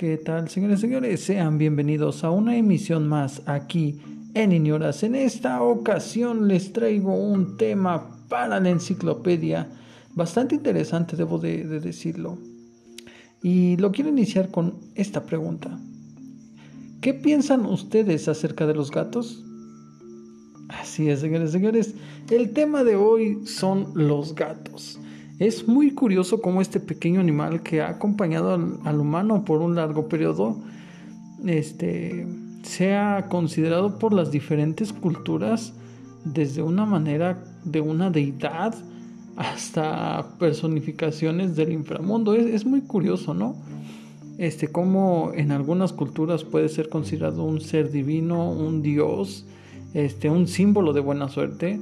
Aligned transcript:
¿Qué 0.00 0.16
tal, 0.16 0.48
señores 0.48 0.78
y 0.78 0.80
señores? 0.80 1.20
Sean 1.20 1.58
bienvenidos 1.58 2.24
a 2.24 2.30
una 2.30 2.56
emisión 2.56 3.06
más 3.06 3.42
aquí 3.44 4.00
en 4.32 4.50
Ignoras. 4.50 5.02
En 5.02 5.14
esta 5.14 5.62
ocasión 5.62 6.48
les 6.48 6.72
traigo 6.72 7.14
un 7.14 7.58
tema 7.58 8.16
para 8.30 8.58
la 8.60 8.70
enciclopedia 8.70 9.68
bastante 10.14 10.54
interesante, 10.54 11.16
debo 11.16 11.38
de, 11.38 11.66
de 11.66 11.80
decirlo. 11.80 12.38
Y 13.42 13.76
lo 13.76 13.92
quiero 13.92 14.08
iniciar 14.08 14.50
con 14.50 14.80
esta 14.94 15.26
pregunta. 15.26 15.78
¿Qué 17.02 17.12
piensan 17.12 17.66
ustedes 17.66 18.26
acerca 18.26 18.66
de 18.66 18.74
los 18.74 18.90
gatos? 18.90 19.44
Así 20.78 21.08
es, 21.08 21.20
señores 21.20 21.50
señores. 21.50 21.94
El 22.30 22.52
tema 22.52 22.84
de 22.84 22.94
hoy 22.94 23.44
son 23.44 23.88
los 23.94 24.34
gatos. 24.34 25.00
Es 25.38 25.66
muy 25.66 25.92
curioso 25.92 26.40
cómo 26.40 26.60
este 26.60 26.80
pequeño 26.80 27.20
animal 27.20 27.62
que 27.62 27.80
ha 27.80 27.88
acompañado 27.88 28.54
al, 28.84 29.00
humano 29.00 29.44
por 29.44 29.62
un 29.62 29.74
largo 29.74 30.08
periodo, 30.08 30.58
este, 31.44 32.26
sea 32.62 33.26
considerado 33.30 33.98
por 33.98 34.12
las 34.12 34.30
diferentes 34.30 34.92
culturas 34.92 35.72
desde 36.24 36.62
una 36.62 36.84
manera 36.84 37.42
de 37.64 37.80
una 37.80 38.10
deidad 38.10 38.74
hasta 39.36 40.36
personificaciones 40.38 41.56
del 41.56 41.72
inframundo. 41.72 42.34
Es, 42.34 42.46
es 42.46 42.66
muy 42.66 42.82
curioso, 42.82 43.34
¿no? 43.34 43.56
Este, 44.38 44.68
cómo 44.68 45.32
en 45.34 45.50
algunas 45.52 45.92
culturas 45.92 46.44
puede 46.44 46.68
ser 46.68 46.88
considerado 46.90 47.42
un 47.42 47.60
ser 47.60 47.90
divino, 47.90 48.50
un 48.50 48.82
dios, 48.82 49.46
este, 49.94 50.30
un 50.30 50.46
símbolo 50.46 50.92
de 50.92 51.00
buena 51.00 51.28
suerte 51.28 51.80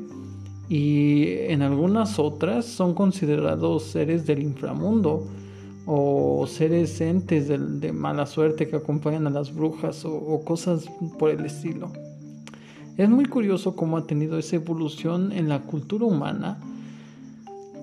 y 0.69 1.29
en 1.49 1.63
algunas 1.63 2.19
otras 2.19 2.67
son 2.67 2.95
considerados 2.95 3.85
seres 3.85 4.27
del 4.27 4.43
inframundo 4.43 5.27
o 5.87 6.47
seres 6.47 7.01
entes 7.01 7.49
de, 7.49 7.93
mala 7.93 8.27
suerte 8.27 8.69
que 8.69 8.77
acompañan 8.77 9.27
a 9.27 9.31
las 9.31 9.55
brujas 9.55 10.05
o, 10.05 10.43
cosas 10.45 10.85
por 11.19 11.31
el 11.31 11.47
estilo. 11.47 11.91
Es 12.99 13.09
muy 13.09 13.25
curioso 13.25 13.75
cómo 13.75 13.97
ha 13.97 14.07
tenido 14.07 14.39
esa 14.39 14.57
evolución 14.57 15.33
en 15.33 15.49
la 15.49 15.63
cultura 15.63 16.05
humana, 16.05 16.59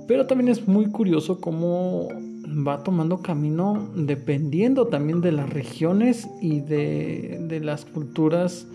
pero 0.07 0.27
también 0.27 0.49
es 0.49 0.67
muy 0.67 0.85
curioso 0.87 1.41
cómo 1.41 2.09
va 2.45 2.83
tomando 2.83 3.23
camino 3.23 3.89
dependiendo 3.95 4.85
también 4.85 5.21
de 5.21 5.31
las 5.31 5.49
regiones 5.49 6.27
y 6.41 6.59
de, 6.59 7.43
de 7.47 7.59
las 7.59 7.85
culturas, 7.85 8.67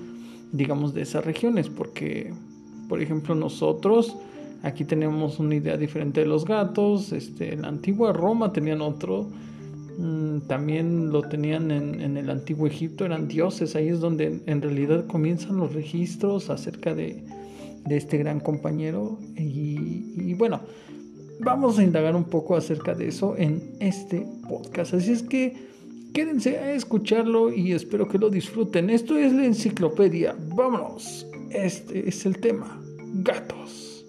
digamos, 0.52 0.94
de 0.94 1.02
esas 1.02 1.24
regiones, 1.24 1.68
porque 1.68 2.32
por 2.90 3.00
ejemplo, 3.00 3.36
nosotros 3.36 4.16
aquí 4.64 4.84
tenemos 4.84 5.38
una 5.38 5.54
idea 5.54 5.76
diferente 5.76 6.22
de 6.22 6.26
los 6.26 6.44
gatos. 6.44 7.12
Este, 7.12 7.54
en 7.54 7.62
la 7.62 7.68
antigua 7.68 8.12
Roma 8.12 8.52
tenían 8.52 8.80
otro. 8.80 9.28
Mm, 9.96 10.40
también 10.48 11.12
lo 11.12 11.22
tenían 11.22 11.70
en, 11.70 12.16
el 12.16 12.28
antiguo 12.28 12.66
Egipto, 12.66 13.04
eran 13.04 13.28
dioses. 13.28 13.76
Ahí 13.76 13.86
es 13.86 14.00
donde 14.00 14.42
en 14.44 14.60
realidad 14.60 15.06
comienzan 15.06 15.56
los 15.56 15.72
registros 15.72 16.50
acerca 16.50 16.92
de, 16.92 17.24
este 17.88 18.18
gran 18.18 18.40
compañero. 18.40 19.20
y 19.36 20.34
bueno, 20.34 20.60
vamos 21.38 21.78
a 21.78 21.84
indagar 21.84 22.16
un 22.16 22.24
poco 22.24 22.56
acerca 22.56 22.94
de 22.94 23.06
eso 23.06 23.36
en 23.36 23.76
este 23.78 24.26
podcast. 24.48 24.94
Así 24.94 25.12
es 25.12 25.22
que 25.22 25.69
quédense 26.12 26.58
a 26.58 26.72
escucharlo 26.72 27.52
y 27.52 27.72
espero 27.72 28.08
que 28.08 28.18
lo 28.18 28.30
disfruten. 28.30 28.90
Esto 28.90 29.16
es 29.16 29.32
la 29.32 29.44
enciclopedia. 29.44 30.36
Vámonos. 30.54 31.26
Este 31.50 32.08
es 32.08 32.26
el 32.26 32.38
tema 32.40 32.80
gatos. 33.14 34.06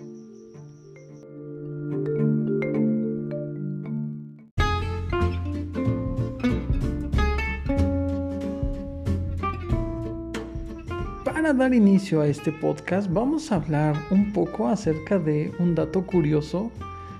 Para 11.25 11.53
dar 11.53 11.73
inicio 11.73 12.21
a 12.21 12.27
este 12.27 12.51
podcast 12.51 13.11
vamos 13.11 13.51
a 13.51 13.55
hablar 13.55 13.95
un 14.11 14.31
poco 14.31 14.67
acerca 14.67 15.17
de 15.17 15.51
un 15.59 15.73
dato 15.73 16.05
curioso 16.05 16.71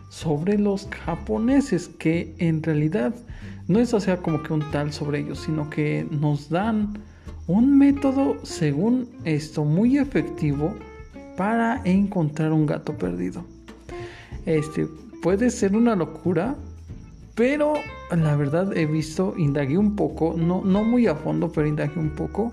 sobre 0.10 0.58
los 0.58 0.88
japoneses 1.06 1.88
que 1.88 2.36
en 2.38 2.62
realidad 2.62 3.16
no 3.72 3.80
es 3.80 3.90
sea 3.90 4.18
como 4.18 4.44
que 4.44 4.54
un 4.54 4.70
tal 4.72 4.92
sobre 4.92 5.20
ellos, 5.20 5.40
sino 5.40 5.70
que 5.70 6.06
nos 6.10 6.50
dan 6.50 6.94
un 7.48 7.78
método 7.78 8.38
según 8.44 9.10
esto 9.24 9.64
muy 9.64 9.98
efectivo 9.98 10.76
para 11.38 11.82
encontrar 11.86 12.52
un 12.52 12.66
gato 12.66 12.98
perdido. 12.98 13.46
Este 14.46 14.88
puede 15.22 15.50
ser 15.50 15.76
una 15.76 15.96
locura, 15.96 16.56
pero 17.36 17.74
la 18.12 18.36
verdad 18.36 18.76
he 18.76 18.86
visto, 18.86 19.36
indagué 19.38 19.78
un 19.78 19.96
poco, 19.96 20.36
no, 20.38 20.62
no 20.64 20.84
muy 20.84 21.08
a 21.08 21.16
fondo, 21.16 21.52
pero 21.52 21.68
indagué 21.68 22.00
un 22.00 22.12
poco 22.12 22.52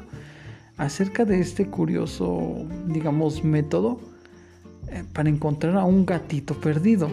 acerca 0.76 1.24
de 1.24 1.40
este 1.40 1.66
curioso, 1.66 2.64
digamos, 2.86 3.42
método 3.42 4.00
eh, 4.90 5.04
para 5.12 5.28
encontrar 5.28 5.76
a 5.76 5.84
un 5.84 6.06
gatito 6.06 6.54
perdido. 6.54 7.10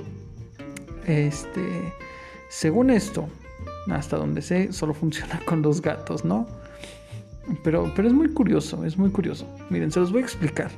Este, 1.07 1.93
según 2.49 2.89
esto, 2.89 3.27
hasta 3.89 4.17
donde 4.17 4.41
sé, 4.41 4.73
solo 4.73 4.93
funciona 4.93 5.39
con 5.45 5.61
los 5.61 5.81
gatos, 5.81 6.25
¿no? 6.25 6.47
Pero, 7.63 7.91
pero 7.95 8.07
es 8.07 8.13
muy 8.13 8.29
curioso, 8.29 8.83
es 8.85 8.97
muy 8.97 9.11
curioso. 9.11 9.47
Miren, 9.69 9.91
se 9.91 9.99
los 9.99 10.11
voy 10.11 10.21
a 10.21 10.25
explicar. 10.25 10.71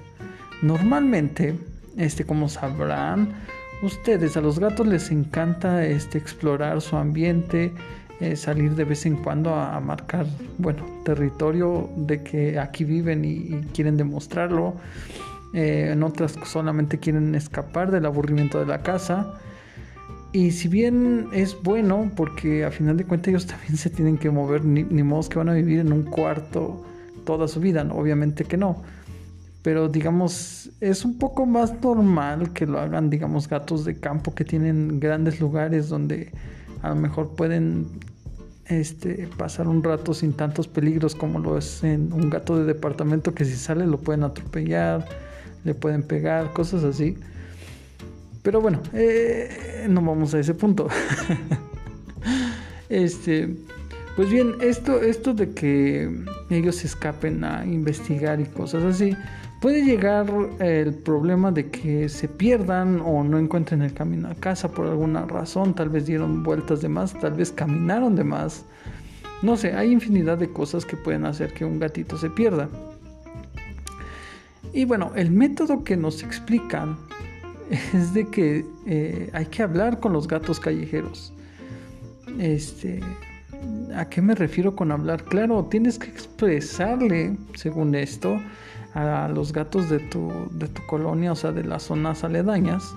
Normalmente, 0.61 1.55
este, 1.97 2.25
como 2.25 2.49
sabrán, 2.49 3.29
ustedes 3.81 4.35
a 4.37 4.41
los 4.41 4.59
gatos 4.59 4.87
les 4.87 5.11
encanta 5.11 5.85
este, 5.85 6.17
explorar 6.17 6.81
su 6.81 6.97
ambiente, 6.97 7.73
eh, 8.19 8.35
salir 8.35 8.75
de 8.75 8.83
vez 8.83 9.05
en 9.05 9.15
cuando 9.17 9.53
a, 9.53 9.79
marcar, 9.79 10.25
bueno, 10.57 10.83
territorio 11.05 11.89
de 11.95 12.23
que 12.23 12.59
aquí 12.59 12.83
viven 12.83 13.23
y, 13.23 13.61
quieren 13.73 13.95
demostrarlo. 13.95 14.75
Eh, 15.53 15.91
en 15.93 16.03
otras 16.03 16.35
solamente 16.43 16.99
quieren 16.99 17.33
escapar 17.35 17.91
del 17.91 18.05
aburrimiento 18.05 18.59
de 18.59 18.65
la 18.65 18.81
casa. 18.81 19.39
Y 20.37 20.51
si 20.51 20.67
bien 20.67 21.29
es 21.33 21.57
bueno, 21.63 22.11
porque 22.15 22.63
a 22.63 22.69
final 22.69 22.95
de 22.95 23.05
cuentas 23.05 23.29
ellos 23.29 23.47
también 23.53 23.75
se 23.75 23.89
tienen 23.89 24.19
que 24.19 24.29
mover, 24.29 24.63
ni, 24.63 24.83
ni 24.83 25.01
modo 25.01 25.27
que 25.27 25.39
van 25.39 25.49
a 25.49 25.53
vivir 25.53 25.79
en 25.79 25.91
un 25.91 26.03
cuarto 26.03 26.85
toda 27.25 27.47
su 27.47 27.59
vida, 27.59 27.81
obviamente 27.91 28.45
que 28.45 28.57
no 28.57 28.83
pero 29.63 29.89
digamos 29.89 30.69
es 30.79 31.03
un 31.03 31.17
poco 31.17 31.45
más 31.45 31.81
normal 31.81 32.53
que 32.53 32.65
lo 32.65 32.79
hagan 32.79 33.09
digamos 33.09 33.49
gatos 33.49 33.83
de 33.83 33.99
campo 33.99 34.33
que 34.33 34.45
tienen 34.45 35.01
grandes 35.01 35.41
lugares 35.41 35.89
donde 35.89 36.31
a 36.83 36.89
lo 36.89 36.95
mejor 36.95 37.35
pueden 37.35 37.87
este, 38.67 39.27
pasar 39.37 39.67
un 39.67 39.83
rato 39.83 40.13
sin 40.13 40.31
tantos 40.31 40.69
peligros 40.69 41.15
como 41.15 41.39
lo 41.39 41.57
es 41.57 41.83
en 41.83 42.13
un 42.13 42.29
gato 42.29 42.57
de 42.57 42.63
departamento 42.63 43.33
que 43.33 43.43
si 43.43 43.57
sale 43.57 43.85
lo 43.85 43.97
pueden 43.97 44.23
atropellar, 44.23 45.05
le 45.65 45.73
pueden 45.73 46.03
pegar, 46.03 46.53
cosas 46.53 46.83
así. 46.83 47.17
Pero 48.41 48.61
bueno, 48.61 48.81
eh, 48.93 49.85
no 49.89 50.01
vamos 50.01 50.33
a 50.33 50.39
ese 50.39 50.53
punto. 50.53 50.87
este, 52.89 53.55
pues 54.15 54.29
bien, 54.29 54.55
esto, 54.61 55.01
esto 55.01 55.33
de 55.33 55.51
que 55.51 56.09
ellos 56.49 56.83
escapen 56.83 57.43
a 57.43 57.65
investigar 57.65 58.39
y 58.39 58.45
cosas 58.45 58.83
así, 58.83 59.15
puede 59.61 59.83
llegar 59.83 60.27
el 60.59 60.93
problema 60.93 61.51
de 61.51 61.69
que 61.69 62.09
se 62.09 62.27
pierdan 62.27 63.01
o 63.03 63.23
no 63.23 63.37
encuentren 63.37 63.81
el 63.81 63.93
camino 63.93 64.29
a 64.29 64.35
casa 64.35 64.69
por 64.69 64.87
alguna 64.87 65.25
razón, 65.25 65.73
tal 65.73 65.89
vez 65.89 66.05
dieron 66.05 66.43
vueltas 66.43 66.81
de 66.81 66.89
más, 66.89 67.13
tal 67.19 67.33
vez 67.33 67.51
caminaron 67.51 68.15
de 68.15 68.23
más. 68.23 68.65
No 69.41 69.55
sé, 69.55 69.73
hay 69.73 69.91
infinidad 69.91 70.37
de 70.37 70.51
cosas 70.51 70.85
que 70.85 70.97
pueden 70.97 71.25
hacer 71.25 71.53
que 71.53 71.63
un 71.63 71.79
gatito 71.79 72.17
se 72.17 72.29
pierda. 72.29 72.69
Y 74.73 74.85
bueno, 74.85 75.11
el 75.15 75.31
método 75.31 75.83
que 75.83 75.95
nos 75.95 76.23
explican 76.23 76.97
es 77.93 78.13
de 78.13 78.27
que 78.27 78.65
eh, 78.85 79.29
hay 79.33 79.45
que 79.45 79.63
hablar 79.63 79.99
con 79.99 80.13
los 80.13 80.27
gatos 80.27 80.59
callejeros. 80.59 81.33
Este, 82.39 83.01
¿A 83.95 84.05
qué 84.05 84.21
me 84.21 84.35
refiero 84.35 84.75
con 84.75 84.91
hablar? 84.91 85.23
Claro, 85.23 85.65
tienes 85.65 85.97
que 85.97 86.07
expresarle, 86.07 87.35
según 87.55 87.95
esto, 87.95 88.39
a 88.93 89.29
los 89.33 89.53
gatos 89.53 89.89
de 89.89 89.99
tu, 89.99 90.31
de 90.51 90.67
tu 90.67 90.85
colonia, 90.85 91.31
o 91.31 91.35
sea, 91.35 91.51
de 91.51 91.63
las 91.63 91.83
zonas 91.83 92.23
aledañas, 92.23 92.95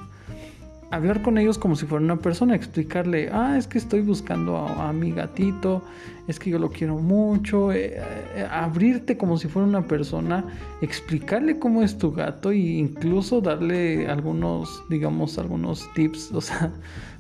hablar 0.91 1.23
con 1.23 1.39
ellos 1.39 1.59
como 1.59 1.77
si 1.77 1.87
fuera 1.87 2.05
una 2.05 2.17
persona, 2.17 2.55
explicarle, 2.55 3.31
ah, 3.33 3.57
es 3.57 3.67
que 3.67 3.79
estoy 3.79 4.01
buscando 4.01 4.57
a, 4.57 4.93
mi 4.93 5.13
gatito, 5.13 5.83
es 6.31 6.39
que 6.39 6.51
yo 6.51 6.59
lo 6.61 6.71
quiero 6.71 6.97
mucho, 6.97 7.73
eh, 7.73 8.01
eh, 8.37 8.47
abrirte 8.49 9.17
como 9.17 9.37
si 9.37 9.49
fuera 9.49 9.67
una 9.67 9.87
persona, 9.87 10.45
explicarle 10.81 11.59
cómo 11.59 11.83
es 11.83 11.99
tu 11.99 12.13
gato 12.13 12.53
e 12.53 12.57
incluso 12.57 13.41
darle 13.41 14.07
algunos, 14.07 14.85
digamos, 14.89 15.39
algunos 15.39 15.93
tips, 15.95 16.31
o 16.33 16.41
sea, 16.41 16.73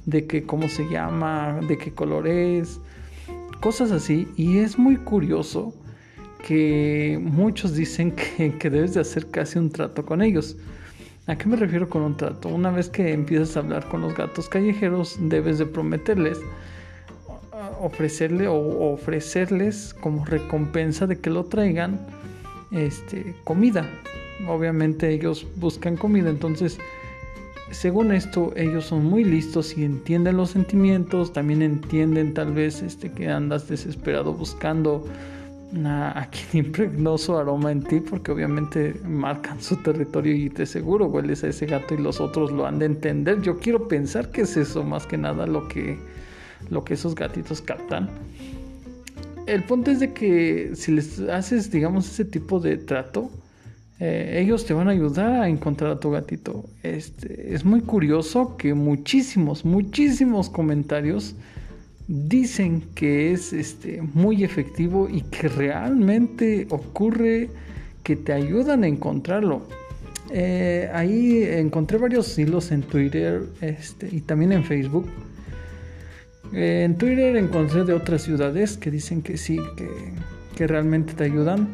de 0.06 0.26
que 0.26 0.44
cómo 0.44 0.68
se 0.68 0.88
llama, 0.88 1.58
de 1.66 1.76
qué 1.76 1.92
color 1.92 2.28
es, 2.28 2.80
cosas 3.60 3.90
así, 3.90 4.28
y 4.36 4.58
es 4.58 4.78
muy 4.78 4.96
curioso 4.96 5.74
que 6.46 7.18
muchos 7.20 7.74
dicen 7.74 8.12
que, 8.58 8.70
debes 8.70 8.94
de 8.94 9.00
hacer 9.00 9.28
casi 9.28 9.58
un 9.58 9.70
trato 9.70 10.06
con 10.06 10.22
ellos. 10.22 10.56
¿A 11.26 11.36
qué 11.36 11.48
me 11.48 11.56
refiero 11.56 11.88
con 11.88 12.02
un 12.02 12.16
trato? 12.16 12.48
Una 12.48 12.70
vez 12.70 12.88
que 12.88 13.12
empiezas 13.12 13.56
a 13.56 13.60
hablar 13.60 13.88
con 13.88 14.02
los 14.02 14.16
gatos 14.16 14.48
callejeros, 14.48 15.18
debes 15.20 15.58
de 15.58 15.66
prometerles 15.66 16.38
ofrecerle 17.80 18.46
o 18.48 18.92
ofrecerles 18.92 19.94
como 19.94 20.24
recompensa 20.24 21.06
de 21.06 21.18
que 21.18 21.30
lo 21.30 21.44
traigan 21.44 21.98
este 22.70 23.34
comida. 23.44 23.88
Obviamente 24.48 25.10
ellos 25.10 25.46
buscan 25.56 25.96
comida, 25.96 26.30
entonces 26.30 26.78
según 27.70 28.12
esto 28.12 28.52
ellos 28.56 28.86
son 28.86 29.04
muy 29.04 29.24
listos 29.24 29.76
y 29.78 29.84
entienden 29.84 30.36
los 30.36 30.50
sentimientos, 30.50 31.32
también 31.32 31.62
entienden 31.62 32.34
tal 32.34 32.52
vez 32.52 32.82
este 32.82 33.12
que 33.12 33.28
andas 33.28 33.68
desesperado 33.68 34.32
buscando 34.32 35.06
a, 35.84 36.28
quien 36.30 36.66
impregnó 36.66 37.16
su 37.16 37.36
aroma 37.36 37.70
en 37.70 37.82
ti, 37.82 38.00
porque 38.00 38.32
obviamente 38.32 38.94
marcan 39.04 39.60
su 39.60 39.76
territorio 39.76 40.34
y 40.34 40.50
te 40.50 40.66
seguro 40.66 41.06
hueles 41.06 41.44
a 41.44 41.48
ese 41.48 41.66
gato 41.66 41.94
y 41.94 41.98
los 41.98 42.20
otros 42.20 42.50
lo 42.50 42.66
han 42.66 42.78
de 42.78 42.86
entender. 42.86 43.40
Yo 43.40 43.58
quiero 43.58 43.86
pensar 43.86 44.30
que 44.30 44.42
es 44.42 44.56
eso 44.56 44.82
más 44.82 45.06
que 45.06 45.16
nada 45.16 45.46
lo 45.46 45.68
que, 45.68 45.98
lo 46.68 46.84
que 46.84 46.94
esos 46.94 47.14
gatitos 47.14 47.60
captan. 47.62 48.10
El 49.46 49.64
punto 49.64 49.90
es 49.90 50.00
de 50.00 50.12
que 50.12 50.72
si 50.74 50.92
les 50.92 51.18
haces, 51.20 51.70
digamos, 51.70 52.08
ese 52.08 52.24
tipo 52.24 52.60
de 52.60 52.76
trato, 52.76 53.30
eh, 53.98 54.40
ellos 54.42 54.64
te 54.64 54.72
van 54.72 54.88
a 54.88 54.92
ayudar 54.92 55.42
a 55.42 55.48
encontrar 55.48 55.90
a 55.90 56.00
tu 56.00 56.10
gatito. 56.10 56.64
Este, 56.82 57.54
es 57.54 57.64
muy 57.64 57.82
curioso 57.82 58.56
que 58.56 58.74
muchísimos, 58.74 59.64
muchísimos 59.64 60.48
comentarios 60.48 61.34
dicen 62.08 62.82
que 62.94 63.32
es 63.32 63.52
este, 63.52 64.02
muy 64.02 64.42
efectivo 64.42 65.08
y 65.08 65.20
que 65.22 65.48
realmente 65.48 66.66
ocurre 66.70 67.50
que 68.02 68.16
te 68.16 68.32
ayudan 68.32 68.84
a 68.84 68.86
encontrarlo. 68.86 69.62
Eh, 70.32 70.88
ahí 70.94 71.42
encontré 71.42 71.98
varios 71.98 72.38
hilos 72.38 72.72
en 72.72 72.82
Twitter 72.82 73.42
este, 73.60 74.08
y 74.10 74.20
también 74.20 74.52
en 74.52 74.64
Facebook. 74.64 75.06
Eh, 76.52 76.82
en 76.84 76.96
Twitter 76.96 77.36
encontré 77.36 77.84
de 77.84 77.92
otras 77.92 78.22
ciudades 78.22 78.76
que 78.76 78.90
dicen 78.90 79.22
que 79.22 79.36
sí, 79.36 79.58
que, 79.76 79.88
que 80.56 80.66
realmente 80.66 81.14
te 81.14 81.24
ayudan. 81.24 81.68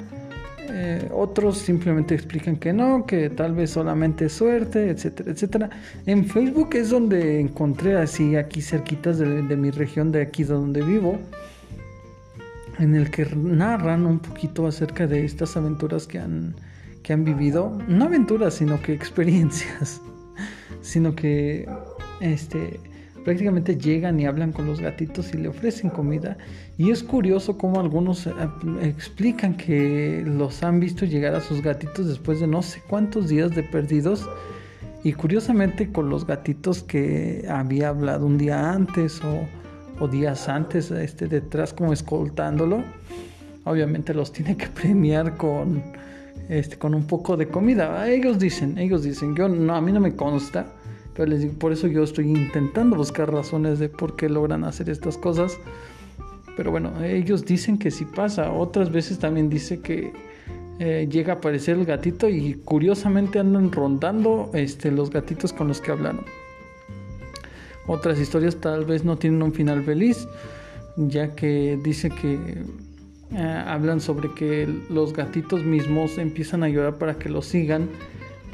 Eh, 0.69 1.09
otros 1.13 1.59
simplemente 1.59 2.15
explican 2.15 2.57
que 2.57 2.73
no, 2.73 3.07
que 3.07 3.31
tal 3.31 3.55
vez 3.55 3.71
solamente 3.71 4.29
suerte, 4.29 4.91
etcétera, 4.91 5.31
etcétera. 5.31 5.71
En 6.07 6.25
Facebook 6.27 6.75
es 6.75 6.91
donde 6.91 7.41
encontré 7.41 7.97
así 7.97 8.37
aquí 8.37 8.61
cerquitas 8.61 9.19
de, 9.19 9.27
mi 9.57 9.71
región, 9.71 10.11
de 10.13 10.23
aquí 10.23 10.45
donde 10.45 10.83
vivo, 10.83 11.19
en 12.79 12.95
el 12.95 13.11
que 13.11 13.27
narran 13.35 14.07
un 14.07 14.19
poquito 14.19 14.67
acerca 14.67 15.07
de 15.07 15.25
estas 15.25 15.57
aventuras 15.57 16.07
que 16.07 16.19
han, 16.19 16.57
que 17.03 17.13
han 17.13 17.25
vivido. 17.25 17.79
No 17.89 18.07
aventuras, 18.07 18.55
sino 18.55 18.83
que 18.83 18.93
experiencias, 19.01 20.01
sino 20.83 21.15
que 21.15 21.69
este 22.21 22.81
prácticamente 23.27 23.77
llegan 23.77 24.21
y 24.21 24.27
hablan 24.27 24.53
con 24.53 24.67
los 24.67 24.81
gatitos 24.81 25.35
y 25.35 25.39
le 25.39 25.49
ofrecen 25.49 25.91
comida. 25.91 26.39
Y 26.79 26.93
es 26.93 27.03
curioso 27.03 27.59
cómo 27.59 27.81
algunos 27.81 28.29
eh, 28.29 28.33
explican 28.83 29.57
que 29.57 30.23
los 30.25 30.63
han 30.63 30.79
visto 30.79 31.05
llegar 31.05 31.35
a 31.35 31.41
sus 31.41 31.61
gatitos 31.61 32.07
después 32.07 32.39
de 32.39 32.47
no 32.47 32.63
sé 32.63 32.81
cuántos 32.87 33.27
días 33.27 33.51
de 33.51 33.65
perdidos. 33.65 34.31
Y 35.03 35.13
curiosamente 35.13 35.91
con 35.91 36.09
los 36.09 36.25
gatitos 36.25 36.85
que 36.85 37.45
había 37.51 37.89
hablado 37.89 38.27
un 38.27 38.39
día 38.39 38.71
antes 38.71 39.21
o, 39.99 40.07
días 40.07 40.49
antes, 40.49 40.93
este, 40.93 41.27
detrás 41.27 41.75
como 41.75 41.93
escoltándolo, 41.93 42.85
obviamente 43.65 44.15
los 44.15 44.31
tiene 44.31 44.57
que 44.57 44.69
premiar 44.69 45.37
con, 45.37 45.83
este, 46.49 46.79
con 46.79 46.95
un 46.95 47.09
poco 47.09 47.37
de 47.37 47.49
comida. 47.49 48.09
Ellos 48.09 48.39
dicen, 48.39 48.79
ellos 48.79 49.03
dicen, 49.03 49.35
yo 49.35 49.49
no, 49.49 49.75
a 49.75 49.81
mí 49.81 49.91
no 49.91 49.99
me 49.99 50.15
consta 50.15 50.67
pero 51.17 51.31
les 51.31 51.41
digo, 51.41 51.55
por 51.55 51.73
eso 51.73 51.87
yo 51.87 52.03
estoy 52.03 52.29
intentando 52.29 52.95
buscar 52.95 53.33
razones 53.33 53.79
de 53.79 53.89
por 53.89 54.17
qué 54.17 54.29
logran 54.29 54.65
hacer 54.65 54.91
estas 54.91 55.17
cosas. 55.17 55.59
Pero 56.57 56.71
bueno, 56.71 57.03
ellos 57.03 57.45
dicen 57.45 57.79
que 57.79 57.91
sí 57.91 58.05
pasa. 58.05 58.53
Otras 58.53 58.91
veces 58.91 59.19
también 59.19 59.49
dice 59.49 59.81
que 59.81 60.13
eh, 60.79 61.09
llega 61.11 61.35
a 61.35 61.37
aparecer 61.37 61.77
el 61.79 61.87
gatito 61.87 62.29
y 62.29 62.55
curiosamente 62.65 63.39
andan 63.39 63.73
rondando 63.73 64.51
este, 64.53 64.91
los 64.91 65.11
gatitos 65.11 65.53
con 65.55 65.69
los 65.69 65.81
que 65.81 65.93
hablaron. 65.93 66.25
Otras 67.87 68.19
historias 68.19 68.57
tal 68.57 68.85
vez 68.85 69.05
no 69.05 69.17
tienen 69.17 69.43
un 69.43 69.53
final 69.53 69.83
feliz, 69.85 70.29
ya 70.97 71.35
que 71.35 71.79
dice 71.83 72.11
que 72.11 72.39
eh, 73.33 73.63
hablan 73.67 74.01
sobre 74.01 74.33
que 74.35 74.69
los 74.91 75.13
gatitos 75.13 75.65
mismos 75.65 76.19
empiezan 76.19 76.63
a 76.63 76.69
llorar 76.69 76.99
para 76.99 77.15
que 77.15 77.29
los 77.29 77.47
sigan 77.47 77.89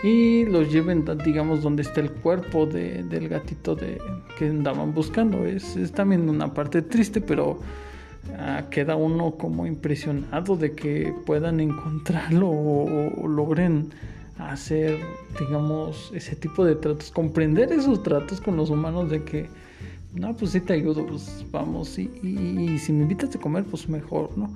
y 0.02 0.44
los 0.46 0.72
lleven, 0.72 1.04
digamos, 1.25 1.62
donde 1.62 1.82
está 1.82 2.00
el 2.00 2.10
cuerpo 2.10 2.66
del 2.66 3.28
gatito 3.28 3.76
de, 3.76 4.00
que 4.37 4.49
andaban 4.49 4.93
buscando. 4.93 5.46
Es, 5.46 5.76
también 5.93 6.28
una 6.28 6.52
parte 6.52 6.82
triste, 6.82 7.20
pero 7.20 7.60
ah, 8.37 8.64
queda 8.69 8.96
uno 8.96 9.32
como 9.32 9.64
impresionado 9.66 10.56
de 10.56 10.72
que 10.72 11.14
puedan 11.25 11.60
encontrarlo 11.60 12.49
o, 12.50 13.28
logren 13.28 13.90
hacer, 14.38 14.99
digamos, 15.38 16.10
ese 16.14 16.34
tipo 16.34 16.64
de 16.64 16.75
tratos, 16.75 17.12
comprender 17.12 17.70
esos 17.72 18.02
tratos 18.02 18.40
con 18.40 18.56
los 18.56 18.70
humanos 18.70 19.08
de 19.08 19.22
que, 19.22 19.49
no, 20.14 20.34
pues 20.37 20.50
sí 20.50 20.60
te 20.60 20.72
ayudo, 20.72 21.06
pues 21.06 21.44
vamos, 21.52 21.96
y, 21.96 22.10
y 22.22 22.78
si 22.78 22.93
me 22.93 23.02
invitas 23.02 23.37
a 23.37 23.38
comer, 23.38 23.64
pues 23.64 23.88
mejor, 23.88 24.37
¿no? 24.37 24.50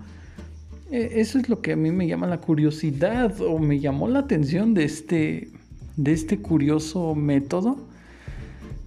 E, 0.91 1.21
eso 1.21 1.39
es 1.39 1.49
lo 1.49 1.61
que 1.61 1.73
a 1.73 1.77
mí 1.77 1.91
me 1.91 2.07
llama 2.07 2.27
la 2.27 2.39
curiosidad 2.39 3.41
o 3.41 3.59
me 3.59 3.81
llamó 3.81 4.09
la 4.09 4.21
atención 4.21 4.75
de 4.75 4.85
este, 4.85 5.51
de 5.97 6.13
este 6.13 6.39
curioso 6.39 7.15
método. 7.15 7.79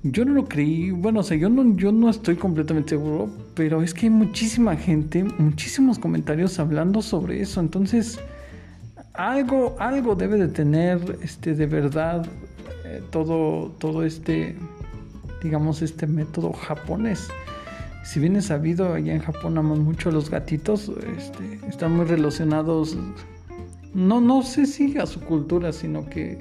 Yo 0.03 0.23
no 0.23 0.33
lo 0.33 0.45
creí, 0.45 0.91
bueno, 0.91 1.19
o 1.19 1.23
sea, 1.23 1.35
yo 1.35 1.49
no, 1.49 1.75
yo 1.75 1.91
no 1.91 2.09
estoy 2.09 2.35
completamente 2.35 2.91
seguro, 2.91 3.29
pero 3.53 3.81
es 3.81 3.93
que 3.93 4.05
hay 4.05 4.11
muchísima 4.11 4.77
gente, 4.77 5.25
muchísimos 5.37 5.99
comentarios 5.99 6.57
hablando 6.57 7.01
sobre 7.01 7.41
eso. 7.41 7.59
Entonces, 7.59 8.17
algo, 9.13 9.75
algo 9.77 10.15
debe 10.15 10.37
de 10.37 10.47
tener 10.47 11.17
este, 11.21 11.53
de 11.53 11.65
verdad 11.65 12.25
eh, 12.85 13.03
todo, 13.11 13.71
todo 13.77 14.05
este, 14.05 14.55
digamos, 15.43 15.81
este 15.81 16.07
método 16.07 16.53
japonés 16.53 17.29
si 18.09 18.19
bien 18.19 18.35
es 18.37 18.45
sabido, 18.45 18.91
allá 18.91 19.13
en 19.13 19.21
Japón 19.21 19.55
aman 19.59 19.83
mucho 19.83 20.09
a 20.09 20.11
los 20.11 20.31
gatitos, 20.31 20.91
este, 21.15 21.59
están 21.69 21.95
muy 21.95 22.05
relacionados, 22.05 22.97
no, 23.93 24.19
no 24.19 24.41
sé 24.41 24.65
si 24.65 24.97
a 24.97 25.05
su 25.05 25.19
cultura, 25.21 25.71
sino 25.71 26.09
que 26.09 26.39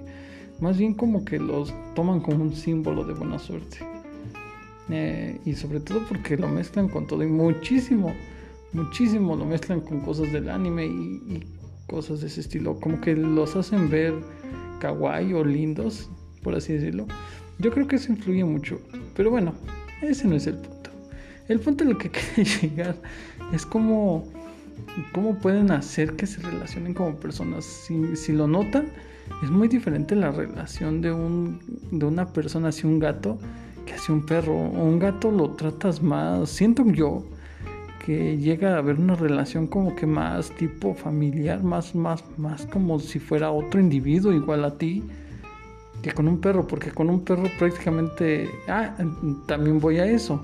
más 0.61 0.79
bien 0.79 0.94
como 0.94 1.26
que 1.26 1.38
los 1.38 1.75
toman 1.94 2.20
como 2.20 2.43
un 2.43 2.55
símbolo 2.55 3.05
de 3.05 3.12
buena 3.12 3.38
suerte. 3.38 3.81
Eh, 4.88 5.38
y 5.44 5.53
sobre 5.53 5.81
todo 5.81 6.01
porque 6.08 6.39
lo 6.39 6.48
mezclan 6.48 6.89
con 6.89 7.06
todo 7.06 7.22
y 7.22 7.27
muchísimo, 7.27 8.15
muchísimo 8.72 9.37
lo 9.37 9.44
mezclan 9.44 9.82
con 9.82 10.01
cosas 10.01 10.32
del 10.32 10.48
anime 10.48 10.87
y, 10.87 10.91
y 10.91 11.46
cosas 11.87 12.22
de 12.22 12.29
ese 12.29 12.41
estilo, 12.41 12.81
como 12.81 12.98
que 13.03 13.15
los 13.15 13.56
hacen 13.56 13.91
ver 13.91 14.15
kawaii 14.81 15.34
o 15.34 15.44
lindos, 15.44 16.08
por 16.43 16.55
así 16.55 16.72
decirlo. 16.72 17.06
Yo 17.58 17.70
creo 17.70 17.87
que 17.87 17.96
eso 17.96 18.10
influye 18.10 18.43
mucho, 18.43 18.81
pero 19.15 19.31
bueno, 19.31 19.53
ese 20.01 20.27
no 20.27 20.34
es 20.34 20.46
el 20.46 20.55
punto. 20.55 20.78
El 21.48 21.60
punto 21.60 21.84
de 21.84 21.93
lo 21.93 21.98
que 21.98 22.10
quiere 22.34 22.44
llegar 22.44 22.96
es 23.52 23.64
cómo, 23.64 24.24
cómo 25.12 25.38
pueden 25.38 25.70
hacer 25.70 26.14
que 26.17 26.26
se 26.26 26.40
relacionen 26.43 26.94
como 26.94 27.17
personas. 27.17 27.64
Si, 27.64 28.32
lo 28.32 28.46
notan, 28.46 28.88
es 29.43 29.50
muy 29.50 29.69
diferente 29.69 30.14
la 30.14 30.31
relación 30.31 31.00
de, 31.00 31.12
un, 31.12 31.60
de 31.90 32.05
una 32.05 32.32
persona 32.32 32.69
hacia 32.69 32.88
un 32.88 32.98
gato 32.98 33.38
que 33.86 33.94
hacia 33.94 34.14
un 34.14 34.26
perro. 34.26 34.55
Un 34.55 34.98
gato 34.98 35.31
lo 35.31 35.50
tratas 35.52 36.02
más, 36.02 36.50
siento 36.50 36.84
yo, 36.86 37.24
que 38.05 38.36
llega 38.36 38.74
a 38.74 38.78
haber 38.78 38.96
una 38.96 39.17
relación 39.17 39.67
como 39.67 39.96
que 39.96 40.06
más 40.06 40.50
tipo 40.52 40.94
familiar, 40.94 41.62
más, 41.62 41.94
más, 41.94 42.22
más 42.36 42.67
como 42.67 42.98
si 42.98 43.19
fuera 43.19 43.50
otro 43.50 43.81
individuo 43.81 44.32
igual 44.32 44.64
a 44.64 44.76
ti 44.76 45.02
que 46.02 46.12
con 46.12 46.28
un 46.28 46.40
perro, 46.40 46.67
porque 46.67 46.90
con 46.90 47.10
un 47.10 47.24
perro 47.24 47.44
prácticamente, 47.58 48.48
ah, 48.69 48.94
también 49.46 49.81
voy 49.81 49.98
a 49.98 50.06
eso. 50.06 50.43